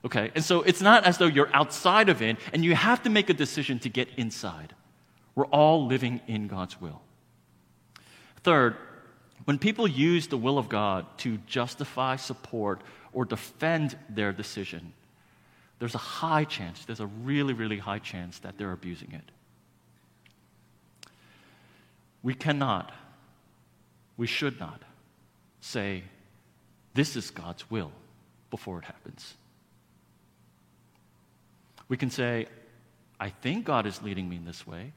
Okay? 0.03 0.31
And 0.35 0.43
so 0.43 0.61
it's 0.61 0.81
not 0.81 1.05
as 1.05 1.17
though 1.17 1.27
you're 1.27 1.53
outside 1.53 2.09
of 2.09 2.21
it 2.21 2.37
and 2.53 2.63
you 2.63 2.75
have 2.75 3.03
to 3.03 3.09
make 3.09 3.29
a 3.29 3.33
decision 3.33 3.79
to 3.79 3.89
get 3.89 4.09
inside. 4.17 4.73
We're 5.35 5.47
all 5.47 5.85
living 5.85 6.21
in 6.27 6.47
God's 6.47 6.79
will. 6.79 7.01
Third, 8.43 8.77
when 9.45 9.59
people 9.59 9.87
use 9.87 10.27
the 10.27 10.37
will 10.37 10.57
of 10.57 10.69
God 10.69 11.05
to 11.19 11.37
justify, 11.45 12.15
support, 12.15 12.81
or 13.13 13.25
defend 13.25 13.97
their 14.09 14.31
decision, 14.31 14.93
there's 15.79 15.95
a 15.95 15.99
high 15.99 16.45
chance, 16.45 16.85
there's 16.85 16.99
a 16.99 17.07
really, 17.07 17.53
really 17.53 17.77
high 17.77 17.99
chance 17.99 18.39
that 18.39 18.57
they're 18.57 18.71
abusing 18.71 19.11
it. 19.11 19.31
We 22.23 22.33
cannot, 22.33 22.91
we 24.17 24.27
should 24.27 24.59
not 24.59 24.81
say, 25.61 26.03
this 26.93 27.15
is 27.15 27.29
God's 27.29 27.69
will 27.69 27.91
before 28.49 28.79
it 28.79 28.85
happens. 28.85 29.35
We 31.87 31.97
can 31.97 32.09
say, 32.09 32.47
I 33.19 33.29
think 33.29 33.65
God 33.65 33.85
is 33.85 34.01
leading 34.01 34.27
me 34.29 34.37
in 34.37 34.45
this 34.45 34.65
way, 34.65 34.93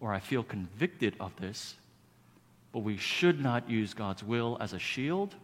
or 0.00 0.12
I 0.12 0.20
feel 0.20 0.42
convicted 0.42 1.14
of 1.20 1.36
this, 1.36 1.74
but 2.72 2.80
we 2.80 2.96
should 2.96 3.40
not 3.40 3.70
use 3.70 3.94
God's 3.94 4.22
will 4.22 4.56
as 4.60 4.72
a 4.72 4.78
shield 4.78 5.34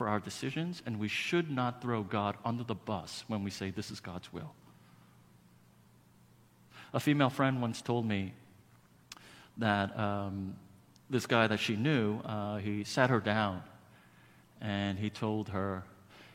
for 0.00 0.08
our 0.08 0.18
decisions, 0.18 0.82
and 0.86 0.98
we 0.98 1.08
should 1.08 1.50
not 1.50 1.82
throw 1.82 2.02
God 2.02 2.34
under 2.42 2.64
the 2.64 2.74
bus 2.74 3.22
when 3.28 3.44
we 3.44 3.50
say 3.50 3.70
this 3.70 3.90
is 3.90 4.00
God's 4.00 4.32
will. 4.32 4.54
A 6.94 6.98
female 6.98 7.28
friend 7.28 7.60
once 7.60 7.82
told 7.82 8.06
me 8.06 8.32
that 9.58 9.94
um, 9.98 10.56
this 11.10 11.26
guy 11.26 11.46
that 11.46 11.60
she 11.60 11.76
knew, 11.76 12.18
uh, 12.20 12.56
he 12.56 12.82
sat 12.82 13.10
her 13.10 13.20
down 13.20 13.62
and 14.62 14.98
he 14.98 15.10
told 15.10 15.50
her, 15.50 15.82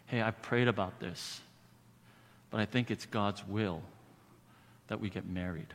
Hey, 0.06 0.22
I 0.22 0.30
prayed 0.30 0.68
about 0.68 1.00
this, 1.00 1.42
but 2.52 2.60
I 2.60 2.66
think 2.66 2.92
it's 2.92 3.08
God's 3.08 3.44
will 3.48 3.82
that 4.90 5.02
we 5.02 5.10
get 5.10 5.26
married. 5.26 5.74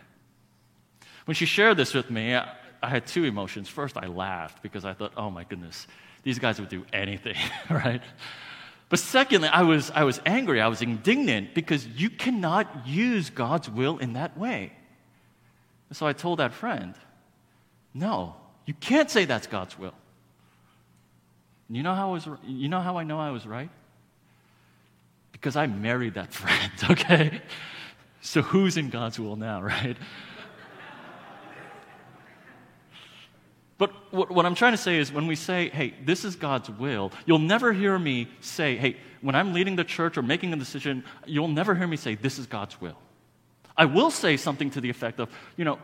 When 1.24 1.34
she 1.34 1.44
shared 1.44 1.76
this 1.76 1.92
with 1.92 2.08
me, 2.08 2.36
I, 2.36 2.54
I 2.80 2.88
had 2.88 3.08
two 3.08 3.24
emotions. 3.24 3.68
First, 3.68 3.96
I 3.96 4.06
laughed 4.06 4.62
because 4.62 4.84
I 4.84 4.92
thought, 4.92 5.12
oh 5.16 5.28
my 5.28 5.42
goodness, 5.42 5.88
these 6.22 6.38
guys 6.38 6.60
would 6.60 6.68
do 6.68 6.84
anything, 6.92 7.36
right? 7.70 8.02
But 8.88 8.98
secondly, 8.98 9.48
I 9.48 9.62
was, 9.62 9.90
I 9.94 10.04
was 10.04 10.20
angry, 10.26 10.60
I 10.60 10.68
was 10.68 10.82
indignant 10.82 11.54
because 11.54 11.86
you 11.86 12.10
cannot 12.10 12.86
use 12.86 13.30
God's 13.30 13.70
will 13.70 13.98
in 13.98 14.14
that 14.14 14.36
way. 14.36 14.72
And 15.88 15.96
so 15.96 16.06
I 16.06 16.12
told 16.12 16.40
that 16.40 16.52
friend, 16.52 16.94
no, 17.94 18.34
you 18.66 18.74
can't 18.74 19.10
say 19.10 19.24
that's 19.24 19.46
God's 19.46 19.78
will. 19.78 19.94
You 21.68 21.84
know 21.84 21.94
how 21.94 22.10
I 22.10 22.12
was, 22.12 22.28
you 22.44 22.68
know 22.68 22.80
how 22.80 22.98
I 22.98 23.04
know 23.04 23.18
I 23.18 23.30
was 23.30 23.46
right? 23.46 23.70
Because 25.30 25.54
I 25.54 25.66
married 25.66 26.14
that 26.14 26.32
friend, 26.32 26.72
okay? 26.90 27.40
So 28.20 28.42
who's 28.42 28.76
in 28.76 28.90
God's 28.90 29.18
will 29.18 29.36
now, 29.36 29.62
right? 29.62 29.96
But 33.80 33.92
what, 34.12 34.44
I'm 34.44 34.54
trying 34.54 34.74
to 34.74 34.78
say 34.78 34.98
is 34.98 35.10
when 35.10 35.26
we 35.26 35.34
say, 35.34 35.70
hey, 35.70 35.94
this 36.04 36.26
is 36.26 36.36
God's 36.36 36.68
will, 36.68 37.12
you'll 37.24 37.38
never 37.38 37.72
hear 37.72 37.98
me 37.98 38.28
say, 38.42 38.76
hey, 38.76 38.98
when 39.22 39.34
I'm 39.34 39.54
leading 39.54 39.74
the 39.74 39.84
church 39.84 40.18
or 40.18 40.22
making 40.22 40.52
a 40.52 40.56
decision, 40.56 41.02
you'll 41.24 41.48
never 41.48 41.74
hear 41.74 41.86
me 41.86 41.96
say, 41.96 42.14
this 42.14 42.38
is 42.38 42.44
God's 42.44 42.78
will. 42.78 42.98
I 43.78 43.86
will 43.86 44.10
say 44.10 44.36
something 44.36 44.68
to 44.72 44.82
the 44.82 44.90
effect 44.90 45.18
of, 45.18 45.30
you 45.56 45.64
know, 45.64 45.78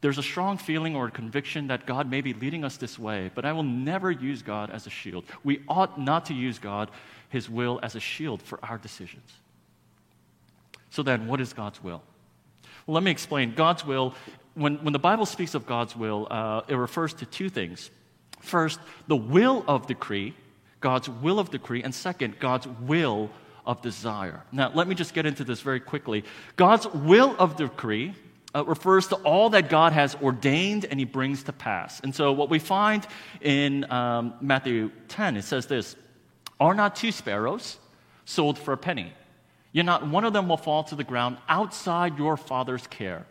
there's 0.00 0.16
a 0.16 0.22
strong 0.22 0.56
feeling 0.56 0.96
or 0.96 1.08
a 1.08 1.10
conviction 1.10 1.66
that 1.66 1.84
God 1.84 2.10
may 2.10 2.22
be 2.22 2.32
leading 2.32 2.64
us 2.64 2.78
this 2.78 2.98
way, 2.98 3.30
but 3.34 3.44
I 3.44 3.52
will 3.52 3.64
never 3.64 4.10
use 4.10 4.40
God 4.40 4.70
as 4.70 4.86
a 4.86 4.90
shield. 4.90 5.26
We 5.44 5.62
ought 5.68 6.00
not 6.00 6.24
to 6.26 6.34
use 6.34 6.58
God, 6.58 6.90
His 7.28 7.50
will, 7.50 7.80
as 7.82 7.96
a 7.96 8.00
shield 8.00 8.40
for 8.40 8.58
our 8.62 8.78
decisions. 8.78 9.30
So 10.88 11.02
then, 11.02 11.26
what 11.26 11.38
is 11.42 11.52
God's 11.52 11.84
will? 11.84 12.02
Well, 12.86 12.94
let 12.94 13.02
me 13.02 13.10
explain. 13.10 13.54
God's 13.54 13.84
will 13.84 14.14
when, 14.54 14.76
when 14.84 14.92
the 14.92 14.98
Bible 14.98 15.26
speaks 15.26 15.54
of 15.54 15.66
God's 15.66 15.96
will, 15.96 16.26
uh, 16.30 16.62
it 16.68 16.74
refers 16.74 17.14
to 17.14 17.26
two 17.26 17.48
things. 17.48 17.90
First, 18.40 18.80
the 19.06 19.16
will 19.16 19.64
of 19.68 19.86
decree, 19.86 20.34
God's 20.80 21.08
will 21.08 21.38
of 21.38 21.50
decree, 21.50 21.82
and 21.82 21.94
second, 21.94 22.38
God's 22.38 22.66
will 22.66 23.30
of 23.66 23.82
desire. 23.82 24.42
Now, 24.50 24.72
let 24.74 24.88
me 24.88 24.94
just 24.94 25.14
get 25.14 25.26
into 25.26 25.44
this 25.44 25.60
very 25.60 25.80
quickly. 25.80 26.24
God's 26.56 26.86
will 26.88 27.36
of 27.38 27.56
decree 27.56 28.14
uh, 28.54 28.64
refers 28.64 29.06
to 29.08 29.16
all 29.16 29.50
that 29.50 29.68
God 29.68 29.92
has 29.92 30.16
ordained 30.16 30.84
and 30.84 30.98
he 30.98 31.04
brings 31.04 31.44
to 31.44 31.52
pass. 31.52 32.00
And 32.00 32.14
so, 32.14 32.32
what 32.32 32.50
we 32.50 32.58
find 32.58 33.06
in 33.40 33.90
um, 33.92 34.34
Matthew 34.40 34.90
10, 35.08 35.36
it 35.36 35.42
says 35.42 35.66
this 35.66 35.96
Are 36.58 36.74
not 36.74 36.96
two 36.96 37.12
sparrows 37.12 37.78
sold 38.24 38.58
for 38.58 38.72
a 38.72 38.78
penny? 38.78 39.12
Yet 39.72 39.86
not 39.86 40.06
one 40.06 40.24
of 40.24 40.32
them 40.32 40.48
will 40.48 40.56
fall 40.56 40.82
to 40.84 40.96
the 40.96 41.04
ground 41.04 41.36
outside 41.48 42.18
your 42.18 42.36
Father's 42.36 42.86
care. 42.88 43.26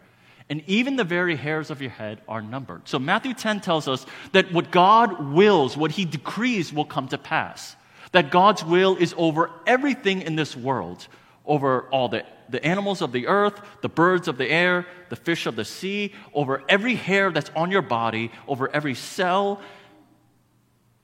And 0.50 0.64
even 0.66 0.96
the 0.96 1.04
very 1.04 1.36
hairs 1.36 1.70
of 1.70 1.80
your 1.80 1.92
head 1.92 2.22
are 2.28 2.42
numbered. 2.42 2.88
So, 2.88 2.98
Matthew 2.98 3.36
10 3.36 3.62
tells 3.62 3.88
us 3.88 4.06
that 4.32 4.52
what 4.52 4.72
God 4.72 5.32
wills, 5.34 5.78
what 5.78 5.92
he 5.92 6.06
decrees, 6.06 6.74
will 6.74 6.86
come 6.86 7.08
to 7.10 7.20
pass. 7.20 7.76
That 8.14 8.32
God's 8.32 8.64
will 8.64 8.96
is 8.96 9.14
over 9.16 9.52
everything 9.68 10.24
in 10.24 10.36
this 10.36 10.56
world, 10.56 11.08
over 11.46 11.84
all 11.90 12.10
the, 12.10 12.26
the 12.50 12.64
animals 12.66 13.04
of 13.04 13.12
the 13.12 13.28
earth, 13.28 13.62
the 13.82 13.90
birds 13.90 14.28
of 14.28 14.38
the 14.38 14.50
air, 14.50 14.88
the 15.10 15.16
fish 15.16 15.46
of 15.46 15.56
the 15.56 15.66
sea, 15.66 16.14
over 16.34 16.64
every 16.68 16.96
hair 16.96 17.32
that's 17.32 17.52
on 17.56 17.70
your 17.70 17.84
body, 17.84 18.32
over 18.48 18.74
every 18.74 18.96
cell, 18.96 19.62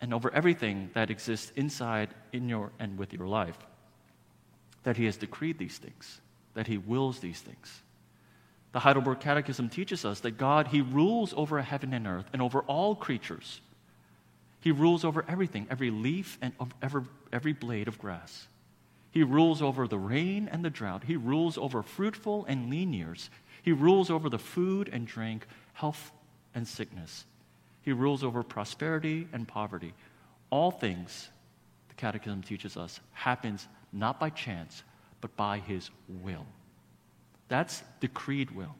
and 0.01 0.11
over 0.11 0.33
everything 0.33 0.89
that 0.95 1.11
exists 1.11 1.51
inside, 1.55 2.09
in 2.33 2.49
your, 2.49 2.71
and 2.79 2.97
with 2.97 3.13
your 3.13 3.27
life. 3.27 3.57
That 4.83 4.97
He 4.97 5.05
has 5.05 5.17
decreed 5.17 5.59
these 5.59 5.77
things, 5.77 6.19
that 6.55 6.65
He 6.65 6.79
wills 6.79 7.19
these 7.19 7.41
things. 7.41 7.83
The 8.75 8.81
Heidelberg 8.81 9.21
Catechism 9.21 9.69
teaches 9.69 10.03
us 10.03 10.19
that 10.19 10.31
God, 10.31 10.67
He 10.67 10.81
rules 10.81 11.33
over 11.37 11.61
heaven 11.61 11.93
and 11.93 12.05
earth 12.05 12.25
and 12.33 12.41
over 12.41 12.59
all 12.63 12.93
creatures. 12.93 13.61
He 14.59 14.69
rules 14.69 15.05
over 15.05 15.23
everything, 15.29 15.65
every 15.69 15.89
leaf 15.89 16.37
and 16.41 16.51
every, 16.81 17.03
every 17.31 17.53
blade 17.53 17.87
of 17.87 17.97
grass. 17.97 18.47
He 19.11 19.23
rules 19.23 19.61
over 19.61 19.87
the 19.87 19.97
rain 19.97 20.49
and 20.51 20.65
the 20.65 20.69
drought. 20.69 21.05
He 21.05 21.15
rules 21.15 21.57
over 21.57 21.83
fruitful 21.83 22.43
and 22.49 22.69
lean 22.69 22.91
years. 22.91 23.29
He 23.63 23.71
rules 23.71 24.09
over 24.09 24.27
the 24.27 24.37
food 24.37 24.89
and 24.91 25.07
drink, 25.07 25.47
health 25.71 26.11
and 26.53 26.67
sickness. 26.67 27.23
He 27.81 27.93
rules 27.93 28.25
over 28.25 28.43
prosperity 28.43 29.29
and 29.31 29.47
poverty. 29.47 29.93
All 30.49 30.71
things, 30.71 31.29
the 31.87 31.95
Catechism 31.95 32.43
teaches 32.43 32.75
us, 32.75 32.99
happens 33.13 33.69
not 33.93 34.19
by 34.19 34.31
chance, 34.31 34.83
but 35.21 35.33
by 35.37 35.59
His 35.59 35.89
will. 36.09 36.45
That's 37.47 37.83
decreed 37.99 38.51
will. 38.51 38.75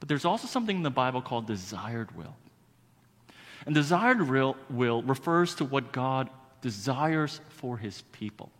But 0.00 0.08
there's 0.08 0.24
also 0.24 0.46
something 0.46 0.76
in 0.76 0.82
the 0.82 0.90
Bible 0.90 1.20
called 1.20 1.46
desired 1.46 2.16
will. 2.16 2.36
And 3.66 3.74
desired 3.74 4.28
will, 4.28 4.56
will 4.70 5.02
refers 5.02 5.54
to 5.56 5.64
what 5.64 5.92
God 5.92 6.30
desires 6.60 7.40
for 7.48 7.76
his 7.76 8.02
people. 8.12 8.50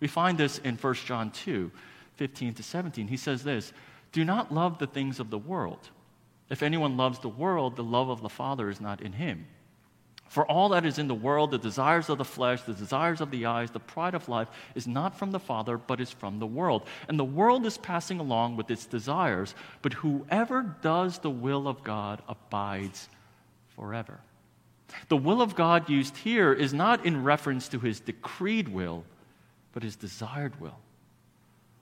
We 0.00 0.08
find 0.08 0.38
this 0.38 0.58
in 0.58 0.76
1 0.76 0.94
John 0.94 1.30
2 1.30 1.70
15 2.16 2.54
to 2.54 2.62
17. 2.62 3.08
He 3.08 3.16
says 3.16 3.42
this 3.42 3.72
Do 4.12 4.24
not 4.24 4.52
love 4.52 4.78
the 4.78 4.86
things 4.86 5.18
of 5.18 5.30
the 5.30 5.38
world. 5.38 5.90
If 6.50 6.62
anyone 6.62 6.96
loves 6.96 7.18
the 7.18 7.28
world, 7.28 7.76
the 7.76 7.84
love 7.84 8.08
of 8.08 8.20
the 8.20 8.28
Father 8.28 8.68
is 8.68 8.80
not 8.80 9.00
in 9.00 9.12
him. 9.12 9.46
For 10.28 10.44
all 10.46 10.70
that 10.70 10.86
is 10.86 10.98
in 10.98 11.06
the 11.06 11.14
world, 11.14 11.50
the 11.50 11.58
desires 11.58 12.08
of 12.08 12.18
the 12.18 12.24
flesh, 12.24 12.62
the 12.62 12.72
desires 12.72 13.20
of 13.20 13.30
the 13.30 13.46
eyes, 13.46 13.70
the 13.70 13.78
pride 13.78 14.14
of 14.14 14.28
life, 14.28 14.48
is 14.74 14.86
not 14.86 15.16
from 15.16 15.30
the 15.30 15.38
Father, 15.38 15.78
but 15.78 16.00
is 16.00 16.10
from 16.10 16.38
the 16.38 16.46
world. 16.46 16.86
And 17.08 17.18
the 17.18 17.24
world 17.24 17.66
is 17.66 17.78
passing 17.78 18.18
along 18.18 18.56
with 18.56 18.70
its 18.70 18.86
desires, 18.86 19.54
but 19.82 19.92
whoever 19.92 20.62
does 20.82 21.18
the 21.18 21.30
will 21.30 21.68
of 21.68 21.84
God 21.84 22.22
abides 22.28 23.08
forever. 23.76 24.18
The 25.08 25.16
will 25.16 25.42
of 25.42 25.54
God 25.54 25.88
used 25.88 26.16
here 26.16 26.52
is 26.52 26.72
not 26.72 27.04
in 27.06 27.22
reference 27.22 27.68
to 27.68 27.78
his 27.78 28.00
decreed 28.00 28.68
will, 28.68 29.04
but 29.72 29.82
his 29.82 29.96
desired 29.96 30.58
will. 30.60 30.78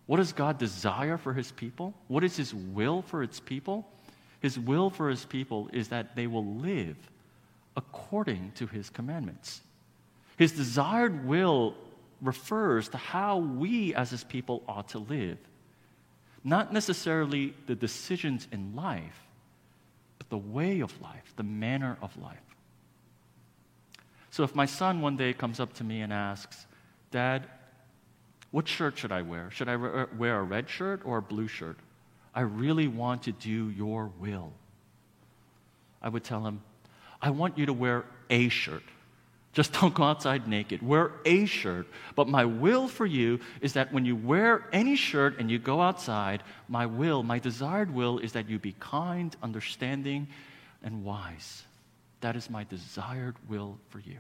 What 0.07 0.17
does 0.17 0.33
God 0.33 0.59
desire 0.59 1.17
for 1.17 1.33
his 1.33 1.53
people? 1.53 1.95
What 2.09 2.25
is 2.25 2.37
his 2.37 2.53
will 2.53 3.03
for 3.03 3.23
its 3.23 3.41
people? 3.41 3.89
His 4.41 4.59
will 4.59 4.91
for 4.91 5.09
his 5.09 5.25
people 5.25 5.71
is 5.73 5.89
that 5.89 6.17
they 6.17 6.27
will 6.27 6.45
live 6.57 6.97
according 7.77 8.53
to 8.57 8.67
his 8.67 8.91
commandments. 8.91 9.61
His 10.37 10.53
desired 10.53 11.27
will 11.27 11.75
refers 12.21 12.89
to 12.91 12.97
how 12.97 13.39
we 13.39 13.95
as 13.95 14.11
his 14.11 14.25
people 14.25 14.63
ought 14.69 14.89
to 14.89 14.99
live, 14.99 15.39
not 16.45 16.73
necessarily 16.73 17.55
the 17.67 17.75
decisions 17.75 18.47
in 18.53 18.75
life, 18.75 19.21
but 20.19 20.29
the 20.31 20.39
way 20.39 20.81
of 20.81 21.01
life, 21.01 21.33
the 21.37 21.43
manner 21.43 21.99
of 22.01 22.17
life. 22.17 22.39
So 24.31 24.45
if 24.45 24.55
my 24.55 24.67
son 24.67 25.01
one 25.01 25.17
day 25.17 25.33
comes 25.33 25.61
up 25.61 25.75
to 25.75 25.85
me 25.85 26.01
and 26.01 26.13
asks, 26.13 26.67
Dad, 27.11 27.47
what 28.51 28.69
shirt 28.69 28.99
should 28.99 29.13
I 29.13 29.23
wear? 29.23 29.51
Should 29.51 29.69
I 29.69 29.77
wear 29.77 30.41
a 30.41 30.43
red 30.43 30.69
shirt 30.69 31.03
or 31.05 31.19
a 31.19 31.23
blue 31.23 31.49
shirt? 31.49 31.79
I 32.35 32.41
really 32.43 32.89
want 32.89 33.25
to 33.25 33.33
do 33.33 33.71
your 33.71 34.11
will. 34.19 34.53
I 36.01 36.09
would 36.09 36.25
tell 36.25 36.47
him, 36.47 36.63
I 37.23 37.31
want 37.31 37.57
you 37.57 37.67
to 37.67 37.73
wear 37.73 38.05
a 38.29 38.49
shirt. 38.49 38.83
Just 39.53 39.73
don't 39.81 39.95
go 39.95 40.03
outside 40.03 40.49
naked. 40.49 40.83
Wear 40.83 41.13
a 41.25 41.47
shirt. 41.47 41.87
But 42.17 42.29
my 42.29 42.45
will 42.45 42.89
for 42.89 43.07
you 43.07 43.41
is 43.61 43.75
that 43.75 43.93
when 43.93 44.05
you 44.05 44.17
wear 44.17 44.67
any 44.73 44.97
shirt 44.97 45.39
and 45.39 45.51
you 45.51 45.59
go 45.59 45.81
outside, 45.81 46.43
my 46.69 46.87
will, 46.87 47.23
my 47.23 47.39
desired 47.39 47.95
will, 47.95 48.19
is 48.19 48.33
that 48.33 48.49
you 48.49 48.59
be 48.59 48.75
kind, 48.81 49.35
understanding, 49.43 50.29
and 50.83 51.05
wise. 51.05 51.63
That 52.21 52.37
is 52.37 52.51
my 52.51 52.65
desired 52.65 53.37
will 53.49 53.79
for 53.91 54.01
you. 54.01 54.19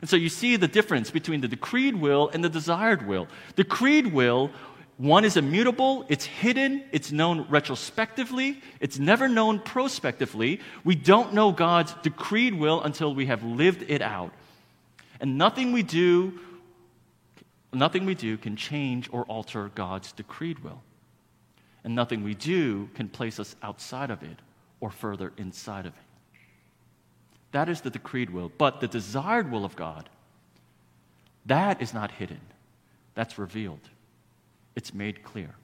And 0.00 0.08
so 0.08 0.16
you 0.16 0.28
see 0.28 0.56
the 0.56 0.68
difference 0.68 1.10
between 1.10 1.40
the 1.40 1.48
decreed 1.48 1.96
will 1.96 2.30
and 2.32 2.44
the 2.44 2.48
desired 2.48 3.06
will. 3.06 3.26
The 3.56 3.64
decreed 3.64 4.12
will 4.12 4.50
one 4.98 5.24
is 5.24 5.36
immutable, 5.36 6.04
it's 6.08 6.24
hidden, 6.24 6.84
it's 6.90 7.12
known 7.12 7.46
retrospectively, 7.48 8.60
it's 8.80 8.98
never 8.98 9.28
known 9.28 9.60
prospectively. 9.60 10.60
We 10.82 10.96
don't 10.96 11.32
know 11.32 11.52
God's 11.52 11.94
decreed 12.02 12.52
will 12.52 12.82
until 12.82 13.14
we 13.14 13.26
have 13.26 13.44
lived 13.44 13.84
it 13.88 14.02
out. 14.02 14.32
And 15.20 15.38
nothing 15.38 15.72
we 15.72 15.84
do 15.84 16.40
nothing 17.72 18.06
we 18.06 18.14
do 18.14 18.38
can 18.38 18.56
change 18.56 19.10
or 19.12 19.24
alter 19.24 19.70
God's 19.74 20.12
decreed 20.12 20.60
will. 20.60 20.80
And 21.84 21.94
nothing 21.94 22.24
we 22.24 22.34
do 22.34 22.88
can 22.94 23.10
place 23.10 23.38
us 23.38 23.54
outside 23.62 24.10
of 24.10 24.22
it 24.22 24.38
or 24.80 24.90
further 24.90 25.34
inside 25.36 25.84
of 25.84 25.92
it. 25.92 26.02
That 27.52 27.68
is 27.68 27.82
the 27.82 27.90
decreed 27.90 28.30
will. 28.30 28.50
But 28.56 28.80
the 28.80 28.88
desired 28.88 29.52
will 29.52 29.66
of 29.66 29.76
God, 29.76 30.08
that 31.44 31.82
is 31.82 31.92
not 31.92 32.10
hidden, 32.10 32.40
that's 33.14 33.38
revealed 33.38 33.86
it's 34.78 34.94
made 34.94 35.24
clear. 35.24 35.56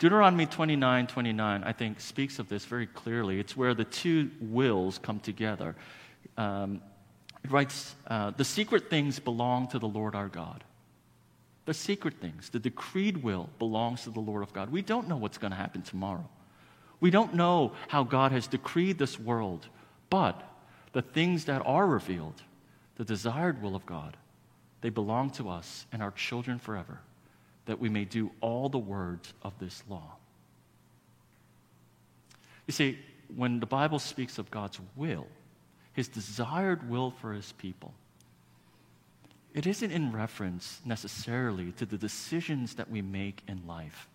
Deuteronomy 0.00 0.44
29 0.44 1.06
29, 1.06 1.62
I 1.62 1.72
think, 1.72 2.00
speaks 2.00 2.40
of 2.40 2.48
this 2.48 2.64
very 2.64 2.88
clearly. 2.88 3.38
It's 3.38 3.56
where 3.56 3.74
the 3.74 3.84
two 3.84 4.28
wills 4.40 4.98
come 4.98 5.20
together. 5.20 5.76
Um, 6.36 6.82
it 7.44 7.50
writes, 7.52 7.94
uh, 8.08 8.32
The 8.32 8.44
secret 8.44 8.90
things 8.90 9.20
belong 9.20 9.68
to 9.68 9.78
the 9.78 9.86
Lord 9.86 10.16
our 10.16 10.26
God. 10.26 10.64
The 11.66 11.74
secret 11.74 12.14
things, 12.20 12.48
the 12.48 12.58
decreed 12.58 13.22
will 13.22 13.48
belongs 13.60 14.02
to 14.02 14.10
the 14.10 14.18
Lord 14.18 14.42
of 14.42 14.52
God. 14.52 14.70
We 14.70 14.82
don't 14.82 15.06
know 15.06 15.16
what's 15.16 15.38
going 15.38 15.52
to 15.52 15.56
happen 15.56 15.82
tomorrow. 15.82 16.28
We 16.98 17.10
don't 17.10 17.34
know 17.34 17.72
how 17.86 18.02
God 18.02 18.32
has 18.32 18.48
decreed 18.48 18.98
this 18.98 19.16
world, 19.16 19.68
but 20.10 20.42
the 20.92 21.02
things 21.02 21.44
that 21.44 21.62
are 21.64 21.86
revealed, 21.86 22.42
the 22.96 23.04
desired 23.04 23.62
will 23.62 23.76
of 23.76 23.86
God, 23.86 24.16
they 24.80 24.90
belong 24.90 25.30
to 25.32 25.48
us 25.48 25.86
and 25.92 26.02
our 26.02 26.10
children 26.10 26.58
forever 26.58 26.98
that 27.70 27.78
we 27.78 27.88
may 27.88 28.04
do 28.04 28.32
all 28.40 28.68
the 28.68 28.78
words 28.78 29.32
of 29.42 29.56
this 29.60 29.84
law. 29.88 30.16
You 32.66 32.72
see, 32.72 32.98
when 33.36 33.60
the 33.60 33.66
Bible 33.66 34.00
speaks 34.00 34.38
of 34.38 34.50
God's 34.50 34.80
will, 34.96 35.28
his 35.92 36.08
desired 36.08 36.90
will 36.90 37.12
for 37.12 37.32
his 37.32 37.52
people, 37.52 37.94
it 39.54 39.68
isn't 39.68 39.92
in 39.92 40.10
reference 40.10 40.80
necessarily 40.84 41.70
to 41.72 41.86
the 41.86 41.96
decisions 41.96 42.74
that 42.74 42.90
we 42.90 43.02
make 43.02 43.40
in 43.46 43.64
life, 43.68 44.08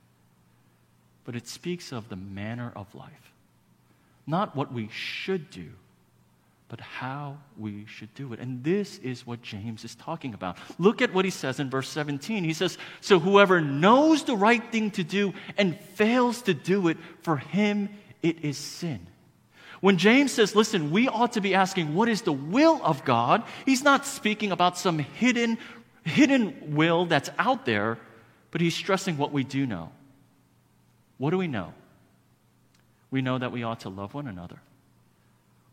but 1.23 1.37
it 1.37 1.47
speaks 1.47 1.93
of 1.93 2.09
the 2.09 2.17
manner 2.17 2.73
of 2.75 2.93
life. 2.93 3.31
Not 4.27 4.53
what 4.53 4.73
we 4.73 4.89
should 4.89 5.49
do, 5.49 5.69
but 6.75 6.83
how 6.83 7.37
we 7.57 7.85
should 7.85 8.13
do 8.15 8.33
it. 8.33 8.39
And 8.41 8.61
this 8.61 8.97
is 8.97 9.25
what 9.25 9.41
James 9.41 9.85
is 9.85 9.95
talking 9.95 10.33
about. 10.33 10.57
Look 10.77 11.01
at 11.01 11.13
what 11.13 11.23
he 11.23 11.31
says 11.31 11.61
in 11.61 11.69
verse 11.69 11.87
17. 11.87 12.43
He 12.43 12.51
says, 12.51 12.77
So 12.99 13.17
whoever 13.17 13.61
knows 13.61 14.25
the 14.25 14.35
right 14.35 14.61
thing 14.73 14.91
to 14.91 15.03
do 15.05 15.33
and 15.57 15.79
fails 15.79 16.41
to 16.41 16.53
do 16.53 16.89
it, 16.89 16.97
for 17.21 17.37
him 17.37 17.87
it 18.21 18.43
is 18.43 18.57
sin. 18.57 19.07
When 19.79 19.97
James 19.97 20.33
says, 20.33 20.53
listen, 20.53 20.91
we 20.91 21.07
ought 21.07 21.31
to 21.33 21.41
be 21.41 21.55
asking, 21.55 21.95
what 21.95 22.09
is 22.09 22.23
the 22.23 22.33
will 22.33 22.81
of 22.83 23.05
God? 23.05 23.43
He's 23.65 23.81
not 23.81 24.05
speaking 24.05 24.51
about 24.51 24.77
some 24.77 24.99
hidden, 24.99 25.57
hidden 26.03 26.75
will 26.75 27.05
that's 27.05 27.29
out 27.37 27.65
there, 27.65 27.97
but 28.51 28.59
he's 28.59 28.75
stressing 28.75 29.17
what 29.17 29.31
we 29.31 29.45
do 29.45 29.65
know. 29.65 29.93
What 31.19 31.29
do 31.29 31.37
we 31.37 31.47
know? 31.47 31.73
We 33.11 33.21
know 33.21 33.37
that 33.37 33.53
we 33.53 33.63
ought 33.63 33.79
to 33.81 33.89
love 33.89 34.13
one 34.13 34.27
another. 34.27 34.59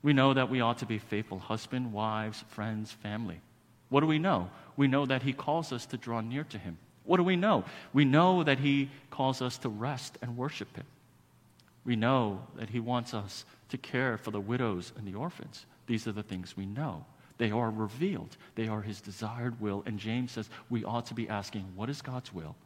We 0.03 0.12
know 0.12 0.35
that 0.35 0.51
we 0.51 0.61
ought 0.61 0.79
to 0.79 0.87
be 0.87 0.99
faithful 0.99 1.38
husband, 1.38 1.93
wives, 1.93 2.45
friends, 2.49 2.91
family. 2.91 3.41
What 3.88 4.01
do 4.01 4.07
we 4.07 4.19
know? 4.19 4.51
We 4.77 4.88
know 4.88 5.07
that 5.07 5.23
He 5.23 5.33
calls 5.33 5.73
us 5.73 5.87
to 5.87 5.97
draw 5.97 6.21
near 6.21 6.45
to 6.45 6.59
Him. 6.59 6.79
What 7.05 7.19
do 7.19 7.23
we 7.23 7.37
know? 7.37 7.65
We 7.93 8.05
know 8.05 8.43
that 8.43 8.59
He 8.59 8.91
calls 9.11 9.43
us 9.43 9.59
to 9.59 9.69
rest 9.69 10.19
and 10.23 10.37
worship 10.37 10.75
Him. 10.77 10.87
We 11.85 11.97
know 11.97 12.41
that 12.57 12.71
He 12.71 12.81
wants 12.81 13.15
us 13.15 13.45
to 13.69 13.79
care 13.79 14.17
for 14.17 14.31
the 14.31 14.41
widows 14.41 14.93
and 14.97 15.07
the 15.07 15.15
orphans. 15.15 15.67
These 15.87 16.07
are 16.07 16.12
the 16.12 16.23
things 16.23 16.57
we 16.57 16.67
know. 16.67 17.05
They 17.38 17.51
are 17.51 17.71
revealed, 17.71 18.37
they 18.55 18.69
are 18.69 18.83
His 18.83 19.01
desired 19.01 19.61
will. 19.61 19.83
And 19.87 19.99
James 19.99 20.33
says 20.33 20.49
we 20.71 20.85
ought 20.85 21.07
to 21.07 21.15
be 21.15 21.29
asking, 21.29 21.65
What 21.75 21.91
is 21.91 22.03
God's 22.03 22.33
will? 22.33 22.57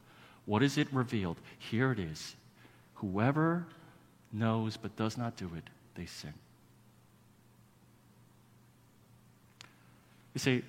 What 0.45 0.63
is 0.63 0.79
it 0.79 0.93
revealed? 0.93 1.39
Here 1.59 1.93
it 1.93 1.99
is. 1.99 2.37
Whoever 2.95 3.67
knows 4.33 4.77
but 4.77 4.97
does 4.97 5.19
not 5.19 5.37
do 5.37 5.51
it, 5.57 5.69
they 5.95 6.07
sin. 6.07 6.35
You 10.37 10.41
see, 10.41 10.63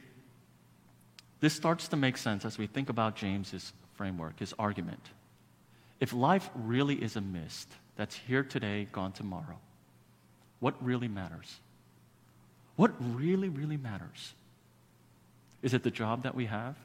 this 1.42 1.54
starts 1.54 1.90
to 1.90 1.98
make 1.98 2.16
sense 2.16 2.46
as 2.46 2.58
we 2.58 2.68
think 2.68 2.88
about 2.88 3.18
James's 3.18 3.74
framework, 3.96 4.40
his 4.40 4.54
argument. 4.58 5.10
If 6.00 6.14
life 6.14 6.50
really 6.56 6.96
is 6.96 7.18
a 7.18 7.22
mist 7.22 7.68
that's 7.98 8.16
here 8.16 8.44
today, 8.44 8.88
gone 8.94 9.12
tomorrow, 9.12 9.60
what 10.62 10.82
really 10.82 11.10
matters? 11.10 11.60
What 12.78 12.94
really, 13.14 13.50
really 13.50 13.76
matters? 13.76 14.34
Is 15.62 15.74
it 15.74 15.84
the 15.84 15.92
job 15.92 16.24
that 16.24 16.34
we 16.34 16.46
have? 16.46 16.78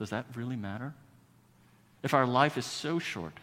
Does 0.00 0.10
that 0.10 0.26
really 0.34 0.56
matter? 0.56 0.94
If 2.02 2.14
our 2.14 2.26
life 2.26 2.58
is 2.58 2.66
so 2.66 2.98
short, 2.98 3.34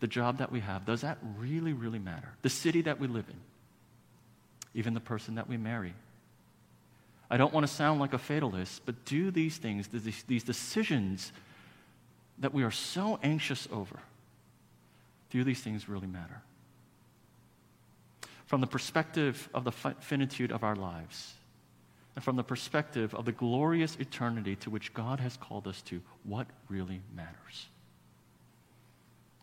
the 0.00 0.06
job 0.06 0.36
that 0.36 0.52
we 0.52 0.60
have, 0.60 0.84
does 0.84 1.00
that 1.00 1.16
really, 1.38 1.72
really 1.72 1.98
matter? 1.98 2.28
The 2.42 2.50
city 2.50 2.82
that 2.82 3.00
we 3.00 3.06
live 3.06 3.24
in, 3.30 3.40
even 4.74 4.92
the 4.92 5.00
person 5.00 5.36
that 5.36 5.48
we 5.48 5.56
marry. 5.56 5.94
I 7.32 7.38
don't 7.38 7.54
want 7.54 7.66
to 7.66 7.72
sound 7.72 7.98
like 7.98 8.12
a 8.12 8.18
fatalist, 8.18 8.82
but 8.84 9.06
do 9.06 9.30
these 9.30 9.56
things, 9.56 9.88
these, 9.88 10.44
decisions 10.44 11.32
that 12.40 12.52
we 12.52 12.62
are 12.62 12.70
so 12.70 13.18
anxious 13.22 13.66
over, 13.72 13.98
do 15.30 15.42
these 15.42 15.60
things 15.60 15.88
really 15.88 16.06
matter? 16.06 16.42
From 18.44 18.60
the 18.60 18.66
perspective 18.66 19.48
of 19.54 19.64
the 19.64 19.72
finitude 19.72 20.52
of 20.52 20.62
our 20.62 20.76
lives, 20.76 21.32
and 22.14 22.22
from 22.22 22.36
the 22.36 22.42
perspective 22.42 23.14
of 23.14 23.24
the 23.24 23.32
glorious 23.32 23.96
eternity 23.96 24.54
to 24.56 24.68
which 24.68 24.92
God 24.92 25.18
has 25.18 25.38
called 25.38 25.66
us 25.66 25.80
to, 25.82 26.02
what 26.24 26.46
really 26.68 27.00
matters? 27.16 27.66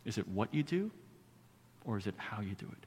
Is 0.05 0.19
it 0.19 0.27
what 0.27 0.53
you 0.53 0.61
do, 0.61 0.91
or 1.85 1.97
is 1.97 2.05
it 2.05 2.13
how 2.17 2.41
you 2.41 2.53
do 2.53 2.67
it? 2.67 2.85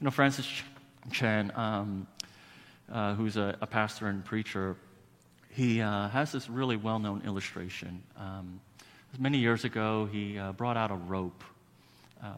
You 0.00 0.06
know, 0.06 0.10
Francis 0.10 0.48
Chan, 1.12 1.52
um, 1.54 2.08
uh, 2.92 3.14
who's 3.14 3.36
a, 3.36 3.56
a, 3.60 3.66
pastor 3.66 4.06
and 4.06 4.24
preacher, 4.24 4.76
he 5.50 5.80
uh, 5.80 6.08
has 6.10 6.30
this 6.30 6.48
really 6.48 6.76
well 6.76 6.98
known 6.98 7.22
illustration. 7.26 8.02
Um, 8.16 8.60
many 9.18 9.38
years 9.38 9.64
ago, 9.64 10.08
he 10.12 10.38
uh, 10.38 10.52
brought 10.52 10.76
out 10.76 10.90
a 10.90 10.96
rope, 10.96 11.42
uh, 12.22 12.34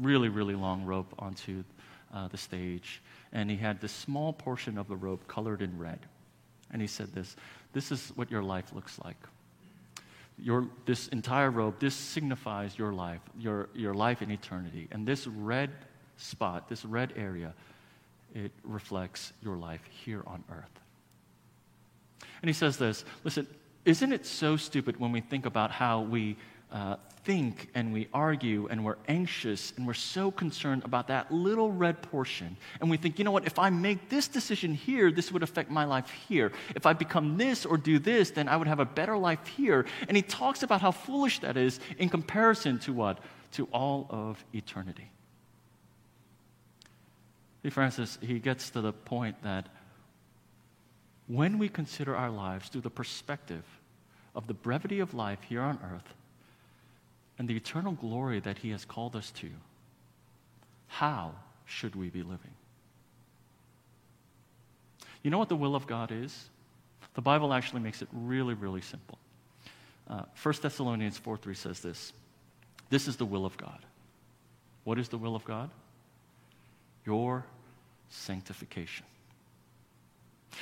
really, 0.00 0.28
really 0.28 0.54
long 0.54 0.84
rope, 0.84 1.14
onto 1.18 1.62
uh, 2.12 2.28
the 2.28 2.38
stage 2.38 3.02
and 3.32 3.50
he 3.50 3.56
had 3.56 3.80
this 3.80 3.92
small 3.92 4.32
portion 4.32 4.78
of 4.78 4.88
the 4.88 4.96
rope 4.96 5.26
colored 5.28 5.62
in 5.62 5.78
red. 5.78 5.98
And 6.72 6.80
he 6.80 6.88
said 6.88 7.12
this 7.14 7.36
this 7.72 7.92
is 7.92 8.12
what 8.14 8.30
your 8.30 8.42
life 8.42 8.72
looks 8.72 8.98
like. 9.04 9.16
Your, 10.40 10.68
this 10.86 11.08
entire 11.08 11.50
rope, 11.50 11.80
this 11.80 11.96
signifies 11.96 12.78
your 12.78 12.92
life, 12.92 13.20
your, 13.36 13.68
your 13.74 13.92
life 13.92 14.22
in 14.22 14.30
eternity. 14.30 14.86
And 14.92 15.04
this 15.04 15.26
red 15.26 15.70
spot, 16.16 16.68
this 16.68 16.84
red 16.84 17.12
area, 17.16 17.52
it 18.44 18.52
reflects 18.62 19.32
your 19.42 19.56
life 19.56 19.82
here 20.04 20.22
on 20.26 20.44
earth. 20.50 20.80
And 22.42 22.48
he 22.48 22.52
says 22.52 22.76
this 22.76 23.04
listen, 23.24 23.46
isn't 23.84 24.12
it 24.12 24.26
so 24.26 24.56
stupid 24.56 24.98
when 24.98 25.12
we 25.12 25.20
think 25.20 25.46
about 25.46 25.70
how 25.70 26.02
we 26.02 26.36
uh, 26.70 26.96
think 27.24 27.68
and 27.74 27.92
we 27.92 28.08
argue 28.12 28.68
and 28.70 28.84
we're 28.84 28.96
anxious 29.08 29.72
and 29.76 29.86
we're 29.86 29.94
so 29.94 30.30
concerned 30.30 30.84
about 30.84 31.08
that 31.08 31.32
little 31.32 31.72
red 31.72 32.00
portion. 32.02 32.56
And 32.80 32.90
we 32.90 32.96
think, 32.96 33.18
you 33.18 33.24
know 33.24 33.30
what, 33.30 33.46
if 33.46 33.58
I 33.58 33.70
make 33.70 34.08
this 34.08 34.28
decision 34.28 34.74
here, 34.74 35.10
this 35.10 35.32
would 35.32 35.42
affect 35.42 35.70
my 35.70 35.84
life 35.84 36.10
here. 36.28 36.52
If 36.74 36.86
I 36.86 36.92
become 36.92 37.36
this 37.36 37.66
or 37.66 37.76
do 37.76 37.98
this, 37.98 38.30
then 38.30 38.48
I 38.48 38.56
would 38.56 38.68
have 38.68 38.80
a 38.80 38.84
better 38.84 39.16
life 39.16 39.46
here. 39.46 39.86
And 40.08 40.16
he 40.16 40.22
talks 40.22 40.62
about 40.62 40.80
how 40.80 40.90
foolish 40.90 41.40
that 41.40 41.56
is 41.56 41.80
in 41.98 42.08
comparison 42.08 42.78
to 42.80 42.92
what? 42.92 43.18
To 43.52 43.64
all 43.72 44.06
of 44.10 44.44
eternity. 44.52 45.10
See, 47.62 47.70
Francis, 47.70 48.18
he 48.20 48.38
gets 48.38 48.70
to 48.70 48.80
the 48.80 48.92
point 48.92 49.42
that 49.42 49.66
when 51.26 51.58
we 51.58 51.68
consider 51.68 52.16
our 52.16 52.30
lives 52.30 52.68
through 52.68 52.80
the 52.82 52.90
perspective 52.90 53.64
of 54.34 54.46
the 54.46 54.54
brevity 54.54 55.00
of 55.00 55.14
life 55.14 55.42
here 55.42 55.60
on 55.60 55.78
earth, 55.92 56.14
and 57.38 57.46
the 57.46 57.56
eternal 57.56 57.92
glory 57.92 58.40
that 58.40 58.58
He 58.58 58.70
has 58.70 58.84
called 58.84 59.14
us 59.14 59.30
to, 59.32 59.48
how 60.88 61.32
should 61.64 61.94
we 61.94 62.08
be 62.08 62.22
living? 62.22 62.50
You 65.22 65.30
know 65.30 65.38
what 65.38 65.48
the 65.48 65.56
will 65.56 65.76
of 65.76 65.86
God 65.86 66.10
is? 66.10 66.48
The 67.14 67.20
Bible 67.20 67.52
actually 67.52 67.80
makes 67.80 68.02
it 68.02 68.08
really, 68.12 68.54
really 68.54 68.80
simple. 68.80 69.18
Uh, 70.08 70.22
1 70.42 70.54
Thessalonians 70.62 71.18
4 71.18 71.36
3 71.36 71.54
says 71.54 71.80
this 71.80 72.12
This 72.90 73.06
is 73.06 73.16
the 73.16 73.26
will 73.26 73.44
of 73.44 73.56
God. 73.56 73.78
What 74.84 74.98
is 74.98 75.08
the 75.08 75.18
will 75.18 75.36
of 75.36 75.44
God? 75.44 75.70
Your 77.08 77.46
sanctification. 78.10 79.06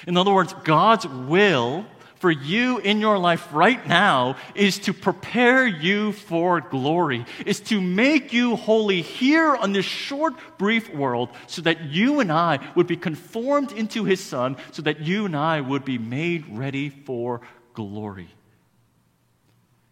In 0.06 0.16
other 0.16 0.32
words, 0.32 0.54
God's 0.62 1.04
will 1.04 1.84
for 2.20 2.30
you 2.30 2.78
in 2.78 3.00
your 3.00 3.18
life 3.18 3.48
right 3.52 3.84
now 3.88 4.36
is 4.54 4.78
to 4.80 4.94
prepare 4.94 5.66
you 5.66 6.12
for 6.12 6.60
glory, 6.60 7.26
is 7.44 7.58
to 7.60 7.80
make 7.80 8.32
you 8.32 8.54
holy 8.54 9.02
here 9.02 9.56
on 9.56 9.72
this 9.72 9.86
short, 9.86 10.34
brief 10.56 10.94
world 10.94 11.30
so 11.48 11.62
that 11.62 11.82
you 11.86 12.20
and 12.20 12.30
I 12.30 12.60
would 12.76 12.86
be 12.86 12.96
conformed 12.96 13.72
into 13.72 14.04
His 14.04 14.22
Son, 14.22 14.56
so 14.70 14.82
that 14.82 15.00
you 15.00 15.24
and 15.24 15.36
I 15.36 15.60
would 15.60 15.84
be 15.84 15.98
made 15.98 16.46
ready 16.56 16.90
for 16.90 17.40
glory. 17.74 18.28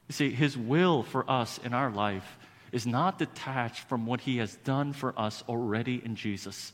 You 0.07 0.13
see, 0.13 0.31
His 0.31 0.57
will 0.57 1.03
for 1.03 1.29
us 1.29 1.59
in 1.65 1.75
our 1.75 1.91
life 1.91 2.39
is 2.75 2.87
not 2.87 3.19
detached 3.19 3.89
from 3.89 4.05
what 4.05 4.21
He 4.21 4.39
has 4.39 4.57
done 4.57 4.93
for 4.93 5.19
us 5.19 5.45
already 5.49 6.03
in 6.05 6.17
Jesus. 6.17 6.73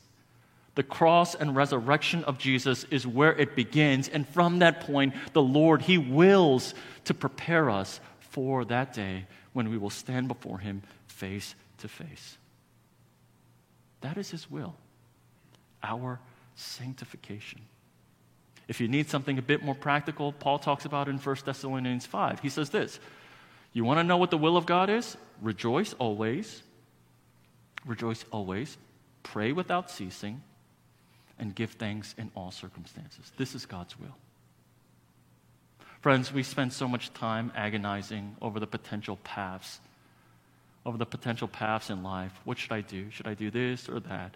The 0.73 0.83
cross 0.83 1.35
and 1.35 1.55
resurrection 1.55 2.23
of 2.23 2.39
Jesus 2.39 2.85
is 2.85 3.05
where 3.05 3.33
it 3.33 3.55
begins. 3.55 4.09
And 4.09 4.27
from 4.27 4.59
that 4.59 4.81
point, 4.81 5.13
the 5.33 5.43
Lord, 5.43 5.83
He 5.83 5.99
wills 5.99 6.73
to 7.05 7.13
prepare 7.13 7.69
us 7.69 7.99
for 8.19 8.65
that 8.65 8.93
day 8.93 9.27
when 9.53 9.69
we 9.69 9.77
will 9.77 9.91
stand 9.91 10.27
before 10.27 10.57
Him 10.57 10.81
face 11.07 11.53
to 11.77 11.87
face. 11.87 12.37
That 14.01 14.17
is 14.17 14.31
His 14.31 14.49
will, 14.49 14.73
our 15.83 16.19
sanctification. 16.55 17.61
If 18.67 18.81
you 18.81 18.87
need 18.87 19.07
something 19.09 19.37
a 19.37 19.43
bit 19.43 19.63
more 19.63 19.75
practical, 19.75 20.31
Paul 20.31 20.57
talks 20.57 20.85
about 20.85 21.09
in 21.09 21.19
1 21.19 21.35
Thessalonians 21.45 22.07
5. 22.07 22.39
He 22.39 22.49
says 22.49 22.71
this 22.71 22.99
You 23.73 23.85
want 23.85 23.99
to 23.99 24.03
know 24.03 24.17
what 24.17 24.31
the 24.31 24.37
will 24.37 24.57
of 24.57 24.65
God 24.65 24.89
is? 24.89 25.15
Rejoice 25.41 25.93
always. 25.93 26.61
Rejoice 27.85 28.25
always. 28.31 28.77
Pray 29.23 29.51
without 29.51 29.89
ceasing 29.89 30.41
and 31.39 31.55
give 31.55 31.71
thanks 31.71 32.13
in 32.17 32.31
all 32.35 32.51
circumstances. 32.51 33.31
This 33.37 33.55
is 33.55 33.65
God's 33.65 33.99
will. 33.99 34.15
Friends, 36.01 36.33
we 36.33 36.43
spend 36.43 36.73
so 36.73 36.87
much 36.87 37.13
time 37.13 37.51
agonizing 37.55 38.35
over 38.41 38.59
the 38.59 38.67
potential 38.67 39.17
paths, 39.23 39.79
over 40.85 40.97
the 40.97 41.05
potential 41.05 41.47
paths 41.47 41.89
in 41.89 42.03
life. 42.03 42.33
What 42.43 42.57
should 42.57 42.71
I 42.71 42.81
do? 42.81 43.09
Should 43.11 43.27
I 43.27 43.35
do 43.35 43.51
this 43.51 43.87
or 43.87 43.99
that? 44.01 44.35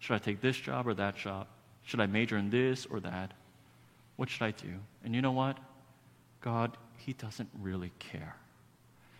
Should 0.00 0.14
I 0.14 0.18
take 0.18 0.40
this 0.40 0.56
job 0.56 0.86
or 0.86 0.94
that 0.94 1.16
job? 1.16 1.46
Should 1.82 2.00
I 2.00 2.06
major 2.06 2.36
in 2.36 2.50
this 2.50 2.86
or 2.86 3.00
that? 3.00 3.32
What 4.16 4.28
should 4.28 4.42
I 4.42 4.50
do? 4.50 4.74
And 5.02 5.14
you 5.14 5.22
know 5.22 5.32
what? 5.32 5.58
God, 6.42 6.76
He 6.98 7.14
doesn't 7.14 7.48
really 7.58 7.92
care. 7.98 8.36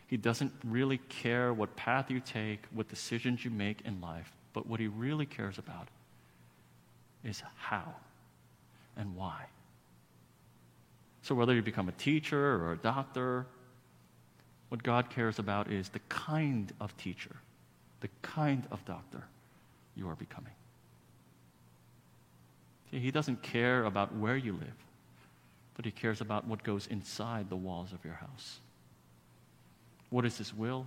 He 0.09 0.17
doesn't 0.17 0.53
really 0.65 0.99
care 1.09 1.53
what 1.53 1.77
path 1.77 2.11
you 2.11 2.19
take, 2.19 2.65
what 2.73 2.89
decisions 2.89 3.45
you 3.45 3.51
make 3.51 3.83
in 3.85 4.01
life, 4.01 4.33
but 4.53 4.67
what 4.67 4.81
He 4.81 4.89
really 4.89 5.27
cares 5.27 5.59
about 5.59 5.89
is 7.23 7.43
how 7.57 7.95
and 8.97 9.15
why. 9.15 9.45
So, 11.23 11.35
whether 11.35 11.55
you 11.55 11.63
become 11.63 11.89
a 11.89 11.93
teacher 11.93 12.57
or 12.57 12.73
a 12.73 12.77
doctor, 12.79 13.47
what 14.71 14.83
God 14.83 15.11
cares 15.11 15.39
about 15.39 15.71
is 15.71 15.91
the 15.91 16.01
kind 16.09 16.73
of 16.81 16.97
teacher, 16.97 17.37
the 18.01 18.09
kind 18.23 18.67
of 18.71 18.85
doctor 18.87 19.25
you 19.95 20.09
are 20.09 20.15
becoming. 20.15 20.53
See, 22.91 22.99
he 22.99 23.11
doesn't 23.11 23.43
care 23.43 23.85
about 23.85 24.15
where 24.15 24.37
you 24.37 24.53
live, 24.53 24.87
but 25.75 25.85
He 25.85 25.91
cares 25.91 26.21
about 26.21 26.47
what 26.47 26.63
goes 26.63 26.87
inside 26.87 27.51
the 27.51 27.57
walls 27.57 27.93
of 27.93 28.05
your 28.05 28.15
house. 28.15 28.61
What 30.11 30.25
is 30.25 30.39
His 30.39 30.55
will? 30.55 30.87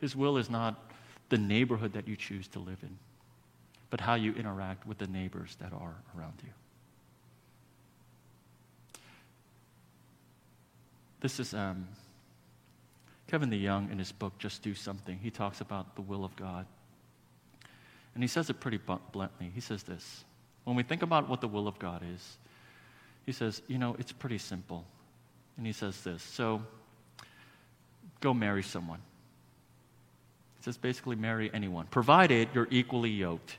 His 0.00 0.16
will 0.16 0.36
is 0.36 0.50
not 0.50 0.90
the 1.28 1.38
neighborhood 1.38 1.92
that 1.94 2.08
you 2.08 2.16
choose 2.16 2.48
to 2.48 2.58
live 2.58 2.78
in. 2.82 2.98
but 3.90 4.00
how 4.00 4.14
you 4.14 4.32
interact 4.32 4.86
with 4.86 4.96
the 4.96 5.06
neighbors 5.06 5.54
that 5.60 5.70
are 5.74 5.94
around 6.16 6.32
you. 6.42 6.48
This 11.20 11.38
is 11.38 11.52
um, 11.52 11.86
Kevin 13.28 13.50
DeYoung 13.50 13.92
in 13.92 13.98
his 13.98 14.10
book, 14.10 14.32
Just 14.38 14.62
Do 14.62 14.74
Something. 14.74 15.18
He 15.22 15.30
talks 15.30 15.60
about 15.60 15.94
the 15.94 16.00
will 16.00 16.24
of 16.24 16.34
God. 16.36 16.64
And 18.14 18.24
he 18.24 18.28
says 18.28 18.48
it 18.48 18.60
pretty 18.60 18.78
bluntly. 18.78 19.52
He 19.54 19.60
says 19.60 19.82
this 19.82 20.24
When 20.64 20.74
we 20.74 20.82
think 20.82 21.02
about 21.02 21.28
what 21.28 21.42
the 21.42 21.48
will 21.48 21.68
of 21.68 21.78
God 21.78 22.02
is, 22.14 22.38
he 23.26 23.32
says, 23.32 23.60
you 23.68 23.76
know, 23.76 23.94
it's 23.98 24.12
pretty 24.12 24.38
simple. 24.38 24.86
And 25.58 25.66
he 25.66 25.72
says 25.72 26.00
this 26.02 26.22
So 26.22 26.62
go 28.22 28.32
marry 28.32 28.62
someone. 28.62 29.00
He 30.58 30.64
says 30.64 30.78
basically 30.78 31.16
marry 31.16 31.50
anyone, 31.52 31.86
provided 31.86 32.48
you're 32.54 32.68
equally 32.70 33.10
yoked 33.10 33.56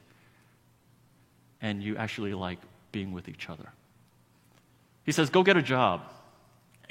and 1.62 1.84
you 1.84 1.98
actually 1.98 2.34
like 2.34 2.60
being 2.92 3.12
with 3.12 3.30
each 3.30 3.50
other. 3.50 3.70
He 5.04 5.12
says, 5.12 5.30
go 5.30 5.44
get 5.44 5.58
a 5.58 5.62
job. 5.62 6.02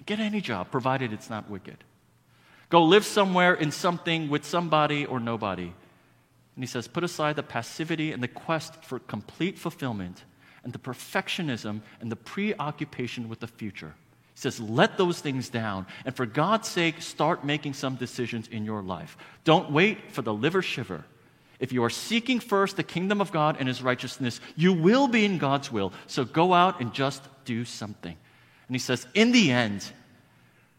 Get 0.05 0.21
any 0.21 0.41
job, 0.41 0.71
provided 0.71 1.13
it's 1.13 1.31
not 1.31 1.49
wicked. 1.49 1.79
Go 2.69 2.85
live 2.85 3.05
somewhere 3.05 3.55
in 3.55 3.71
something 3.71 4.29
with 4.29 4.45
somebody 4.45 5.05
or 5.05 5.21
nobody. 5.21 5.73
And 6.55 6.63
he 6.63 6.67
says, 6.67 6.89
put 6.89 7.05
aside 7.05 7.37
the 7.37 7.43
passivity 7.43 8.13
and 8.13 8.23
the 8.23 8.29
quest 8.29 8.83
for 8.85 8.99
complete 8.99 9.59
fulfillment 9.59 10.25
and 10.65 10.73
the 10.73 10.79
perfectionism 10.79 11.81
and 12.01 12.11
the 12.11 12.17
preoccupation 12.17 13.29
with 13.29 13.41
the 13.41 13.47
future. 13.47 13.95
He 14.35 14.40
says, 14.40 14.61
let 14.61 14.97
those 14.97 15.21
things 15.21 15.49
down. 15.49 15.87
And 16.05 16.16
for 16.16 16.27
God's 16.27 16.68
sake, 16.68 17.03
start 17.03 17.45
making 17.45 17.75
some 17.75 17.97
decisions 17.97 18.49
in 18.49 18.64
your 18.64 18.83
life. 18.83 19.16
Don't 19.45 19.71
wait 19.71 20.11
for 20.12 20.23
the 20.23 20.33
liver 20.33 20.62
shiver. 20.62 21.05
If 21.61 21.73
you 21.73 21.85
are 21.85 21.90
seeking 21.90 22.40
first 22.40 22.77
the 22.77 22.83
kingdom 22.83 23.21
of 23.21 23.31
God 23.31 23.57
and 23.59 23.68
his 23.68 23.83
righteousness, 23.83 24.40
you 24.57 24.73
will 24.73 25.07
be 25.07 25.25
in 25.25 25.38
God's 25.38 25.71
will. 25.71 25.92
So 26.07 26.25
go 26.25 26.53
out 26.53 26.81
and 26.81 26.92
just 26.92 27.23
do 27.45 27.64
something. 27.64 28.16
And 28.66 28.75
he 28.75 28.81
says, 28.81 29.07
in 29.14 29.33
the 29.33 29.53
end, 29.53 29.85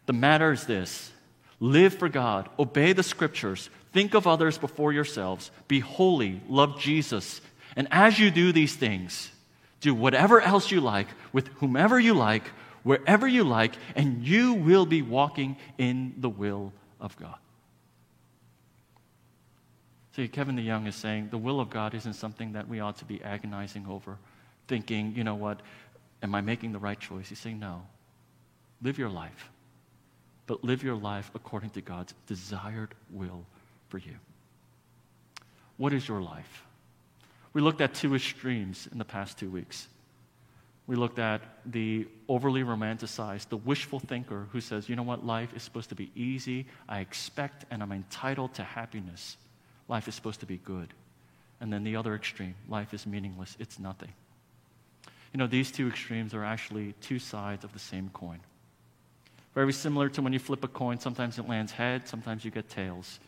the 0.08 0.14
matter 0.14 0.52
is 0.52 0.66
this 0.66 1.12
live 1.60 1.94
for 1.94 2.10
God, 2.10 2.50
obey 2.60 2.92
the 2.92 3.04
scriptures, 3.04 3.70
think 3.94 4.14
of 4.14 4.28
others 4.28 4.58
before 4.58 4.92
yourselves, 4.92 5.52
be 5.70 5.80
holy, 5.80 6.42
love 6.50 6.80
Jesus. 6.80 7.40
And 7.78 7.88
as 7.92 8.20
you 8.20 8.32
do 8.32 8.52
these 8.52 8.76
things, 8.76 9.32
do 9.80 9.96
whatever 9.96 10.42
else 10.42 10.72
you 10.72 10.82
like 10.82 11.08
with 11.32 11.48
whomever 11.60 12.00
you 12.00 12.14
like, 12.14 12.44
wherever 12.84 13.28
you 13.28 13.44
like, 13.44 13.76
and 13.96 14.26
you 14.26 14.54
will 14.54 14.86
be 14.86 15.02
walking 15.02 15.58
in 15.78 16.14
the 16.18 16.30
will 16.30 16.74
of 17.00 17.18
God. 17.18 17.36
See, 20.16 20.28
Kevin 20.28 20.56
DeYoung 20.56 20.88
is 20.88 20.96
saying 20.96 21.30
the 21.32 21.38
will 21.38 21.60
of 21.60 21.70
God 21.70 21.96
isn't 21.96 22.14
something 22.14 22.54
that 22.54 22.68
we 22.68 22.80
ought 22.80 22.98
to 22.98 23.06
be 23.06 23.24
agonizing 23.24 23.88
over, 23.90 24.18
thinking, 24.68 25.14
you 25.16 25.24
know 25.24 25.36
what, 25.36 25.62
am 26.22 26.36
I 26.36 26.42
making 26.42 26.72
the 26.72 26.80
right 26.80 27.00
choice? 27.00 27.30
He's 27.30 27.40
saying, 27.40 27.60
no. 27.60 27.82
Live 28.82 28.98
your 29.00 29.10
life, 29.10 29.50
but 30.46 30.64
live 30.64 30.84
your 30.84 30.96
life 30.96 31.32
according 31.34 31.72
to 31.72 31.82
God's 31.82 32.14
desired 32.28 32.94
will 33.12 33.46
for 33.88 33.98
you. 33.98 34.16
What 35.78 35.94
is 35.94 36.08
your 36.08 36.22
life? 36.22 36.64
We 37.54 37.62
looked 37.62 37.82
at 37.82 37.94
two 37.94 38.14
extremes 38.14 38.88
in 38.92 38.98
the 38.98 39.06
past 39.06 39.40
two 39.40 39.50
weeks. 39.50 39.88
We 40.86 40.96
looked 40.98 41.20
at 41.20 41.42
the 41.66 42.08
overly 42.28 42.64
romanticized, 42.64 43.50
the 43.50 43.58
wishful 43.58 44.00
thinker 44.00 44.48
who 44.52 44.60
says, 44.60 44.90
you 44.90 44.96
know 44.96 45.04
what, 45.04 45.26
life 45.26 45.54
is 45.56 45.64
supposed 45.64 45.90
to 45.90 45.96
be 45.96 46.12
easy. 46.14 46.66
I 46.90 47.00
expect 47.00 47.66
and 47.72 47.82
I'm 47.82 47.94
entitled 47.94 48.54
to 48.56 48.64
happiness. 48.64 49.38
Life 49.88 50.08
is 50.08 50.16
supposed 50.16 50.42
to 50.42 50.46
be 50.46 50.58
good. 50.58 50.94
And 51.62 51.72
then 51.72 51.86
the 51.86 51.96
other 51.96 52.16
extreme, 52.16 52.56
life 52.68 52.94
is 52.94 53.06
meaningless. 53.06 53.56
It's 53.60 53.80
nothing. 53.80 54.12
You 55.34 55.38
know, 55.38 55.48
these 55.48 55.72
two 55.72 55.88
extremes 55.88 56.34
are 56.34 56.44
actually 56.44 56.94
two 57.00 57.18
sides 57.18 57.64
of 57.64 57.72
the 57.72 57.80
same 57.80 58.10
coin. 58.14 58.40
Very 59.56 59.72
similar 59.72 60.10
to 60.10 60.22
when 60.22 60.34
you 60.34 60.40
flip 60.40 60.64
a 60.64 60.68
coin, 60.68 61.00
sometimes 61.00 61.40
it 61.40 61.48
lands 61.48 61.72
head, 61.72 62.08
sometimes 62.08 62.44
you 62.44 62.52
get 62.52 62.70
tails. 62.70 63.20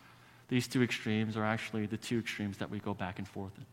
These 0.50 0.68
two 0.68 0.84
extremes 0.84 1.38
are 1.38 1.46
actually 1.46 1.86
the 1.86 1.98
two 1.98 2.20
extremes 2.20 2.58
that 2.58 2.70
we 2.70 2.80
go 2.80 2.94
back 2.94 3.18
and 3.18 3.28
forth 3.28 3.54
in 3.58 3.66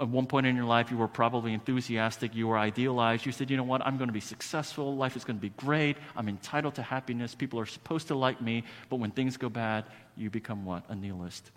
at 0.00 0.08
one 0.08 0.26
point 0.26 0.46
in 0.46 0.56
your 0.56 0.64
life, 0.64 0.90
you 0.90 0.96
were 0.96 1.08
probably 1.08 1.52
enthusiastic, 1.52 2.34
you 2.34 2.48
were 2.48 2.56
idealized. 2.56 3.26
You 3.26 3.32
said, 3.32 3.50
you 3.50 3.56
know 3.56 3.62
what, 3.64 3.86
I'm 3.86 3.98
going 3.98 4.08
to 4.08 4.14
be 4.14 4.20
successful, 4.20 4.96
life 4.96 5.14
is 5.14 5.24
going 5.24 5.36
to 5.36 5.42
be 5.42 5.50
great, 5.50 5.98
I'm 6.16 6.28
entitled 6.28 6.74
to 6.76 6.82
happiness, 6.82 7.34
people 7.34 7.60
are 7.60 7.66
supposed 7.66 8.08
to 8.08 8.14
like 8.14 8.40
me. 8.40 8.64
But 8.88 8.96
when 8.96 9.10
things 9.10 9.36
go 9.36 9.50
bad, 9.50 9.84
you 10.16 10.30
become 10.30 10.64
what? 10.64 10.84
A 10.88 10.94
nihilist, 10.94 11.50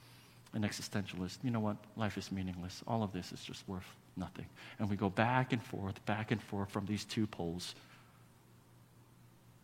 an 0.53 0.63
existentialist. 0.63 1.37
You 1.41 1.51
know 1.51 1.61
what? 1.61 1.77
Life 1.95 2.17
is 2.17 2.31
meaningless. 2.31 2.83
All 2.85 3.01
of 3.01 3.13
this 3.13 3.31
is 3.31 3.41
just 3.43 3.67
worth 3.67 3.87
nothing. 4.17 4.45
And 4.77 4.89
we 4.89 4.97
go 4.97 5.09
back 5.09 5.53
and 5.53 5.63
forth, 5.63 6.05
back 6.05 6.31
and 6.31 6.41
forth 6.41 6.69
from 6.69 6.85
these 6.85 7.05
two 7.05 7.25
poles. 7.25 7.75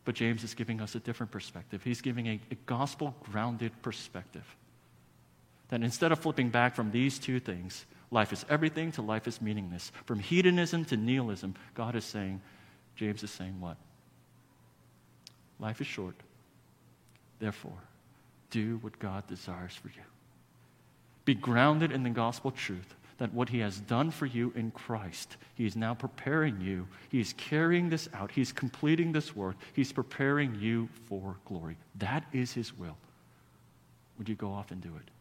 But 0.06 0.15
James 0.15 0.44
is 0.44 0.54
giving 0.54 0.82
us 0.82 0.96
a 0.96 1.00
different 1.00 1.32
perspective. 1.32 1.84
He's 1.84 2.02
giving 2.02 2.28
a, 2.28 2.39
a 2.50 2.56
gospel 2.65 3.13
grounded 3.32 3.74
perspective. 3.82 4.46
That 5.68 5.84
instead 5.84 6.12
of 6.12 6.20
flipping 6.20 6.50
back 6.50 6.76
from 6.76 6.92
these 6.92 7.20
two 7.20 7.39
things, 7.39 7.86
Life 8.12 8.34
is 8.34 8.45
everything 8.50 8.91
to 8.93 9.02
life 9.02 9.28
is 9.28 9.41
meaningless. 9.41 9.91
From 10.06 10.19
hedonism 10.19 10.86
to 10.86 10.98
nihilism, 10.98 11.56
God 11.76 11.95
is 11.95 12.06
saying, 12.06 12.41
James 12.95 13.24
is 13.24 13.32
saying 13.32 13.60
what? 13.60 13.78
Life 15.60 15.80
is 15.82 15.88
short. 15.88 16.15
Therefore, 17.39 17.78
do 18.50 18.78
what 18.82 18.98
God 19.00 19.28
desires 19.28 19.74
for 19.74 19.89
you. 19.89 20.04
Be 21.26 21.36
grounded 21.36 21.91
in 21.91 22.04
the 22.04 22.10
gospel 22.10 22.52
truth 22.52 22.95
that 23.19 23.34
what 23.34 23.50
He 23.50 23.60
has 23.60 23.80
done 23.82 24.10
for 24.10 24.26
you 24.26 24.52
in 24.56 24.72
Christ, 24.72 25.38
He 25.54 25.65
is 25.65 25.76
now 25.76 25.93
preparing 25.93 26.60
you. 26.60 26.88
He 27.10 27.19
is 27.19 27.34
carrying 27.34 27.89
this 27.89 28.10
out. 28.13 28.32
He's 28.32 28.52
completing 28.52 29.12
this 29.12 29.36
work. 29.36 29.56
He's 29.74 29.91
preparing 29.91 30.56
you 30.56 30.89
for 31.08 31.36
glory. 31.45 31.78
That 31.95 32.24
is 32.34 32.54
His 32.54 32.76
will. 32.78 32.98
Would 34.17 34.28
you 34.28 34.36
go 34.36 34.52
off 34.52 34.72
and 34.72 34.82
do 34.82 34.89
it? 34.95 35.12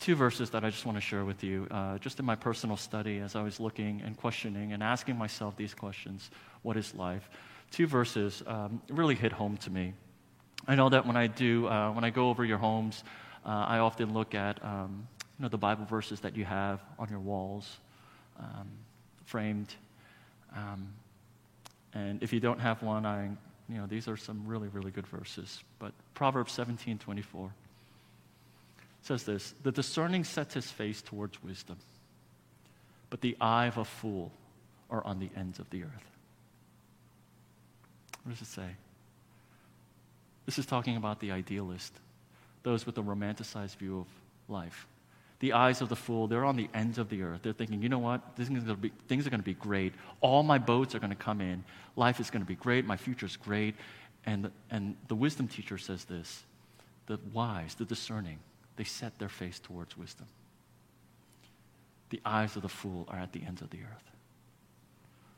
Two 0.00 0.14
verses 0.14 0.50
that 0.50 0.64
I 0.64 0.70
just 0.70 0.84
want 0.86 0.96
to 0.96 1.00
share 1.00 1.24
with 1.24 1.42
you, 1.42 1.66
uh, 1.70 1.98
just 1.98 2.18
in 2.18 2.24
my 2.24 2.34
personal 2.34 2.76
study 2.76 3.18
as 3.18 3.36
I 3.36 3.42
was 3.42 3.60
looking 3.60 4.02
and 4.04 4.16
questioning 4.16 4.72
and 4.72 4.82
asking 4.82 5.16
myself 5.16 5.56
these 5.56 5.74
questions 5.74 6.30
what 6.62 6.76
is 6.76 6.94
life? 6.94 7.28
Two 7.70 7.86
verses 7.86 8.42
um, 8.46 8.80
really 8.88 9.14
hit 9.14 9.32
home 9.32 9.56
to 9.58 9.70
me. 9.70 9.94
I 10.66 10.74
know 10.74 10.88
that 10.88 11.06
when 11.06 11.16
I 11.16 11.26
do, 11.26 11.66
uh, 11.66 11.92
when 11.92 12.04
I 12.04 12.10
go 12.10 12.30
over 12.30 12.44
your 12.44 12.58
homes, 12.58 13.04
uh, 13.44 13.48
I 13.48 13.78
often 13.78 14.14
look 14.14 14.34
at 14.34 14.64
um, 14.64 15.06
you 15.38 15.42
know, 15.42 15.48
the 15.48 15.58
Bible 15.58 15.84
verses 15.84 16.20
that 16.20 16.36
you 16.36 16.44
have 16.44 16.80
on 16.98 17.08
your 17.08 17.18
walls, 17.18 17.78
um, 18.38 18.68
framed. 19.24 19.74
Um, 20.56 20.88
and 21.92 22.22
if 22.22 22.32
you 22.32 22.40
don't 22.40 22.60
have 22.60 22.82
one, 22.82 23.04
I, 23.04 23.30
you 23.68 23.78
know, 23.78 23.86
these 23.86 24.08
are 24.08 24.16
some 24.16 24.46
really, 24.46 24.68
really 24.68 24.90
good 24.90 25.06
verses. 25.06 25.62
But 25.78 25.92
Proverbs 26.14 26.52
17 26.52 26.98
24 26.98 27.50
says 29.04 29.24
this 29.24 29.54
The 29.62 29.72
discerning 29.72 30.24
sets 30.24 30.54
his 30.54 30.70
face 30.70 31.02
towards 31.02 31.42
wisdom, 31.42 31.76
but 33.10 33.20
the 33.20 33.36
eye 33.40 33.66
of 33.66 33.78
a 33.78 33.84
fool 33.84 34.32
are 34.90 35.04
on 35.04 35.18
the 35.18 35.30
ends 35.36 35.58
of 35.58 35.68
the 35.70 35.84
earth. 35.84 36.10
What 38.24 38.32
does 38.32 38.42
it 38.42 38.50
say? 38.50 38.68
This 40.46 40.58
is 40.58 40.66
talking 40.66 40.96
about 40.96 41.20
the 41.20 41.32
idealist, 41.32 41.92
those 42.62 42.86
with 42.86 42.98
a 42.98 43.02
romanticized 43.02 43.76
view 43.76 44.00
of 44.00 44.06
life. 44.52 44.86
The 45.40 45.52
eyes 45.52 45.82
of 45.82 45.88
the 45.88 45.96
fool, 45.96 46.26
they're 46.26 46.44
on 46.44 46.56
the 46.56 46.68
ends 46.72 46.96
of 46.96 47.10
the 47.10 47.22
earth. 47.22 47.40
They're 47.42 47.52
thinking, 47.52 47.82
you 47.82 47.88
know 47.88 47.98
what? 47.98 48.22
Things 48.36 48.68
are, 48.68 48.76
be, 48.76 48.92
things 49.08 49.26
are 49.26 49.30
going 49.30 49.40
to 49.40 49.44
be 49.44 49.54
great. 49.54 49.92
All 50.20 50.42
my 50.42 50.58
boats 50.58 50.94
are 50.94 50.98
going 50.98 51.10
to 51.10 51.16
come 51.16 51.40
in. 51.40 51.64
Life 51.96 52.20
is 52.20 52.30
going 52.30 52.40
to 52.40 52.46
be 52.46 52.54
great. 52.54 52.86
My 52.86 52.96
future's 52.96 53.36
great. 53.36 53.74
And 54.24 54.50
and 54.70 54.96
the 55.08 55.14
wisdom 55.14 55.48
teacher 55.48 55.76
says 55.76 56.04
this 56.04 56.44
the 57.06 57.18
wise, 57.32 57.74
the 57.74 57.84
discerning, 57.84 58.38
they 58.76 58.84
set 58.84 59.18
their 59.18 59.28
face 59.28 59.58
towards 59.58 59.96
wisdom. 59.96 60.26
The 62.10 62.20
eyes 62.24 62.56
of 62.56 62.62
the 62.62 62.68
fool 62.68 63.06
are 63.08 63.18
at 63.18 63.32
the 63.32 63.42
ends 63.46 63.62
of 63.62 63.70
the 63.70 63.78
earth. 63.78 64.10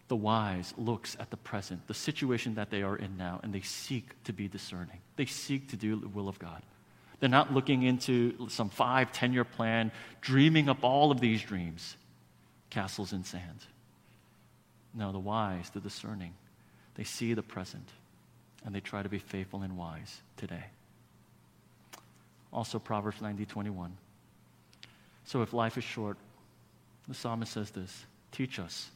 The 0.09 0.17
wise 0.17 0.73
looks 0.79 1.17
at 1.19 1.31
the 1.31 1.37
present, 1.37 1.87
the 1.87 1.95
situation 1.95 2.55
that 2.55 2.71
they 2.71 2.83
are 2.83 2.97
in 2.97 3.17
now, 3.17 3.41
and 3.43 3.53
they 3.53 3.63
seek 3.63 4.23
to 4.25 4.33
be 4.33 4.47
discerning. 4.47 4.99
They 5.17 5.27
seek 5.27 5.69
to 5.71 5.77
do 5.77 5.97
the 5.97 6.09
will 6.09 6.29
of 6.29 6.39
God. 6.39 6.63
They're 7.19 7.29
not 7.29 7.53
looking 7.53 7.83
into 7.83 8.49
some 8.49 8.69
five, 8.69 9.11
ten 9.13 9.33
year 9.33 9.45
plan, 9.45 9.91
dreaming 10.21 10.69
up 10.69 10.85
all 10.85 11.11
of 11.11 11.21
these 11.21 11.43
dreams, 11.43 11.97
castles 12.71 13.13
in 13.13 13.25
sand. 13.25 13.65
No, 14.95 15.13
the 15.13 15.19
wise, 15.19 15.71
the 15.71 15.81
discerning, 15.81 16.35
they 16.95 17.05
see 17.05 17.35
the 17.35 17.43
present 17.43 17.89
and 18.65 18.75
they 18.75 18.81
try 18.81 19.03
to 19.03 19.09
be 19.09 19.19
faithful 19.19 19.63
and 19.63 19.77
wise 19.77 20.21
today. 20.37 20.65
Also, 22.57 22.81
Proverbs 22.81 23.23
90 23.23 23.47
21. 23.47 23.97
So, 25.27 25.43
if 25.43 25.53
life 25.53 25.79
is 25.79 25.85
short, 25.85 26.17
the 27.07 27.15
psalmist 27.15 27.53
says 27.53 27.71
this 27.71 28.05
Teach 28.33 28.59
us 28.59 28.91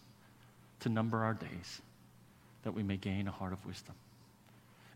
to 0.80 0.88
number 0.88 1.22
our 1.22 1.34
days 1.34 1.80
that 2.64 2.72
we 2.72 2.82
may 2.82 2.96
gain 2.96 3.28
a 3.28 3.30
heart 3.30 3.52
of 3.52 3.64
wisdom. 3.64 3.94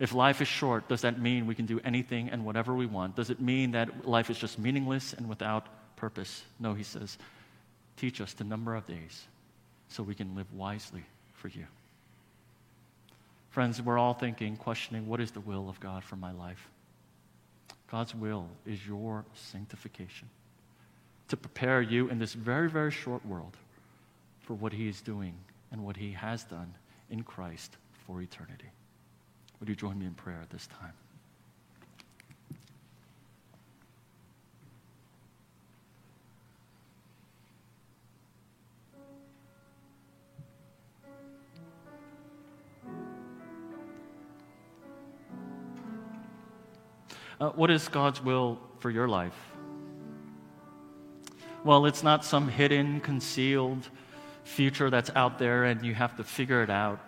If 0.01 0.13
life 0.13 0.41
is 0.41 0.49
short, 0.49 0.89
does 0.89 1.03
that 1.03 1.21
mean 1.21 1.47
we 1.47 1.55
can 1.55 1.67
do 1.67 1.81
anything 1.85 2.31
and 2.31 2.45
whatever 2.45 2.75
we 2.75 2.87
want? 2.87 3.15
Does 3.15 3.31
it 3.31 3.41
mean 3.41 3.71
that 3.73 4.09
life 4.09 4.29
is 4.29 4.37
just 4.37 4.59
meaningless 4.59 5.13
and 5.13 5.29
without 5.29 5.69
purpose. 5.97 6.43
No, 6.59 6.75
he 6.75 6.83
says, 6.83 7.17
teach 7.97 8.21
us 8.21 8.35
the 8.35 8.45
number 8.45 8.75
of 8.75 8.87
days 8.87 9.27
so 9.89 10.03
we 10.03 10.15
can 10.15 10.35
live 10.35 10.53
wisely 10.53 11.03
for 11.33 11.49
you. 11.49 11.67
Friends, 13.51 13.81
we're 13.81 13.99
all 13.99 14.15
thinking, 14.15 14.57
questioning, 14.57 15.07
what 15.07 15.21
is 15.21 15.31
the 15.31 15.41
will 15.41 15.69
of 15.69 15.79
God 15.81 16.03
for 16.03 16.17
my 16.17 16.33
life? 16.33 16.69
God's 17.95 18.13
will 18.13 18.49
is 18.67 18.85
your 18.85 19.25
sanctification 19.35 20.29
to 21.29 21.37
prepare 21.37 21.81
you 21.81 22.09
in 22.09 22.19
this 22.19 22.33
very, 22.33 22.69
very 22.69 22.91
short 22.91 23.25
world 23.25 23.57
for 24.41 24.55
what 24.55 24.73
He 24.73 24.89
is 24.89 25.01
doing 25.01 25.33
and 25.71 25.85
what 25.85 25.97
He 25.97 26.11
has 26.11 26.43
done 26.43 26.75
in 27.09 27.23
Christ 27.23 27.77
for 28.05 28.21
eternity. 28.21 28.67
Would 29.61 29.69
you 29.69 29.77
join 29.77 29.97
me 29.97 30.07
in 30.07 30.15
prayer 30.15 30.41
at 30.43 30.51
this 30.51 30.67
time? 30.67 30.91
Uh, 47.41 47.51
what 47.51 47.71
is 47.71 47.89
God's 47.89 48.23
will 48.23 48.59
for 48.79 48.91
your 48.91 49.09
life? 49.09 49.37
Well, 51.65 51.87
it's 51.87 52.03
not 52.03 52.25
some 52.25 52.49
hidden, 52.49 53.01
concealed 53.01 53.89
future 54.45 54.91
that's 54.91 55.11
out 55.17 55.39
there 55.39 55.65
and 55.65 55.85
you 55.85 55.95
have 55.95 56.17
to 56.17 56.25
figure 56.25 56.63
it 56.63 56.71
out. 56.71 57.01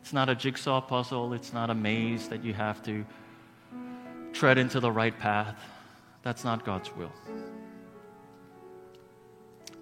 It's 0.00 0.12
not 0.12 0.28
a 0.28 0.34
jigsaw 0.34 0.80
puzzle, 0.80 1.32
it's 1.32 1.52
not 1.52 1.70
a 1.70 1.74
maze 1.74 2.28
that 2.28 2.44
you 2.44 2.52
have 2.52 2.82
to 2.84 3.04
tread 4.32 4.58
into 4.58 4.78
the 4.78 4.92
right 4.92 5.18
path. 5.18 5.58
That's 6.22 6.44
not 6.44 6.64
God's 6.64 6.94
will. 6.94 7.12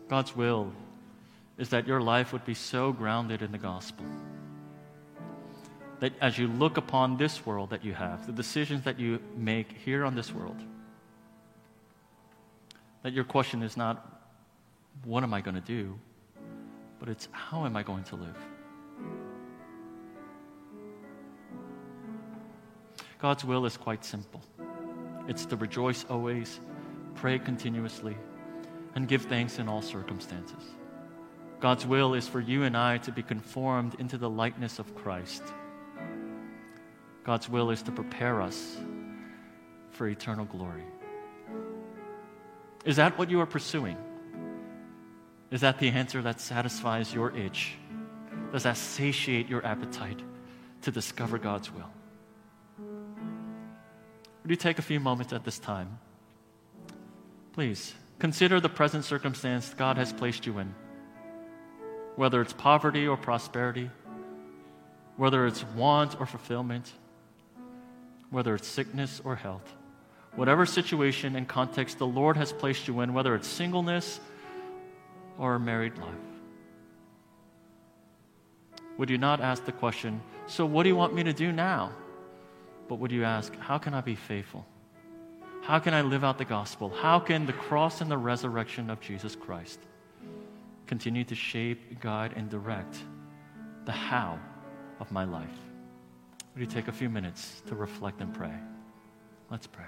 God's 0.08 0.34
will 0.36 0.72
is 1.58 1.68
that 1.70 1.86
your 1.86 2.00
life 2.00 2.32
would 2.32 2.44
be 2.44 2.54
so 2.54 2.92
grounded 2.92 3.42
in 3.42 3.52
the 3.52 3.58
gospel 3.58 4.06
that 6.04 6.12
as 6.20 6.36
you 6.36 6.48
look 6.48 6.76
upon 6.76 7.16
this 7.16 7.46
world 7.46 7.70
that 7.70 7.82
you 7.82 7.94
have, 7.94 8.26
the 8.26 8.32
decisions 8.32 8.84
that 8.84 9.00
you 9.00 9.18
make 9.38 9.72
here 9.72 10.04
on 10.04 10.14
this 10.14 10.34
world, 10.34 10.62
that 13.02 13.14
your 13.14 13.24
question 13.24 13.62
is 13.62 13.74
not, 13.74 14.06
what 15.04 15.22
am 15.22 15.32
I 15.32 15.40
going 15.40 15.54
to 15.54 15.62
do? 15.62 15.98
But 17.00 17.08
it's, 17.08 17.26
how 17.32 17.64
am 17.64 17.74
I 17.74 17.82
going 17.82 18.04
to 18.04 18.16
live? 18.16 18.36
God's 23.18 23.42
will 23.46 23.64
is 23.64 23.78
quite 23.78 24.04
simple 24.04 24.42
it's 25.26 25.46
to 25.46 25.56
rejoice 25.56 26.04
always, 26.10 26.60
pray 27.14 27.38
continuously, 27.38 28.14
and 28.94 29.08
give 29.08 29.22
thanks 29.22 29.58
in 29.58 29.70
all 29.70 29.80
circumstances. 29.80 30.64
God's 31.60 31.86
will 31.86 32.12
is 32.12 32.28
for 32.28 32.40
you 32.40 32.64
and 32.64 32.76
I 32.76 32.98
to 32.98 33.10
be 33.10 33.22
conformed 33.22 33.96
into 33.98 34.18
the 34.18 34.28
likeness 34.28 34.78
of 34.78 34.94
Christ. 34.94 35.42
God's 37.24 37.48
will 37.48 37.70
is 37.70 37.82
to 37.82 37.92
prepare 37.92 38.42
us 38.42 38.76
for 39.90 40.06
eternal 40.06 40.44
glory. 40.44 40.84
Is 42.84 42.96
that 42.96 43.16
what 43.16 43.30
you 43.30 43.40
are 43.40 43.46
pursuing? 43.46 43.96
Is 45.50 45.62
that 45.62 45.78
the 45.78 45.88
answer 45.88 46.20
that 46.20 46.40
satisfies 46.40 47.14
your 47.14 47.34
itch? 47.34 47.76
Does 48.52 48.64
that 48.64 48.76
satiate 48.76 49.48
your 49.48 49.64
appetite 49.64 50.20
to 50.82 50.90
discover 50.90 51.38
God's 51.38 51.72
will? 51.72 51.90
Would 54.42 54.50
you 54.50 54.56
take 54.56 54.78
a 54.78 54.82
few 54.82 55.00
moments 55.00 55.32
at 55.32 55.44
this 55.44 55.58
time? 55.58 55.98
Please 57.54 57.94
consider 58.18 58.60
the 58.60 58.68
present 58.68 59.04
circumstance 59.04 59.72
God 59.72 59.96
has 59.96 60.12
placed 60.12 60.44
you 60.44 60.58
in, 60.58 60.74
whether 62.16 62.42
it's 62.42 62.52
poverty 62.52 63.06
or 63.06 63.16
prosperity, 63.16 63.90
whether 65.16 65.46
it's 65.46 65.64
want 65.74 66.20
or 66.20 66.26
fulfillment 66.26 66.92
whether 68.34 68.56
it's 68.56 68.66
sickness 68.66 69.22
or 69.24 69.36
health. 69.36 69.72
Whatever 70.34 70.66
situation 70.66 71.36
and 71.36 71.46
context 71.46 71.98
the 71.98 72.06
Lord 72.06 72.36
has 72.36 72.52
placed 72.52 72.88
you 72.88 73.00
in, 73.00 73.14
whether 73.14 73.36
it's 73.36 73.46
singleness 73.46 74.18
or 75.38 75.54
a 75.54 75.60
married 75.60 75.96
life. 75.98 76.14
Would 78.98 79.08
you 79.08 79.18
not 79.18 79.40
ask 79.40 79.64
the 79.64 79.72
question, 79.72 80.20
So 80.48 80.66
what 80.66 80.82
do 80.82 80.88
you 80.88 80.96
want 80.96 81.14
me 81.14 81.22
to 81.22 81.32
do 81.32 81.52
now? 81.52 81.92
But 82.88 82.96
would 82.96 83.12
you 83.12 83.22
ask, 83.22 83.54
How 83.56 83.78
can 83.78 83.94
I 83.94 84.00
be 84.00 84.16
faithful? 84.16 84.66
How 85.62 85.78
can 85.78 85.94
I 85.94 86.02
live 86.02 86.24
out 86.24 86.36
the 86.36 86.44
gospel? 86.44 86.90
How 86.90 87.20
can 87.20 87.46
the 87.46 87.52
cross 87.52 88.00
and 88.00 88.10
the 88.10 88.18
resurrection 88.18 88.90
of 88.90 89.00
Jesus 89.00 89.36
Christ 89.36 89.78
continue 90.86 91.24
to 91.24 91.34
shape, 91.36 92.00
guide, 92.00 92.32
and 92.36 92.50
direct 92.50 92.98
the 93.84 93.92
how 93.92 94.40
of 94.98 95.10
my 95.12 95.24
life? 95.24 95.63
Would 96.54 96.60
you 96.60 96.66
take 96.66 96.86
a 96.86 96.92
few 96.92 97.10
minutes 97.10 97.62
to 97.66 97.74
reflect 97.74 98.20
and 98.20 98.32
pray? 98.32 98.54
Let's 99.50 99.66
pray. 99.66 99.84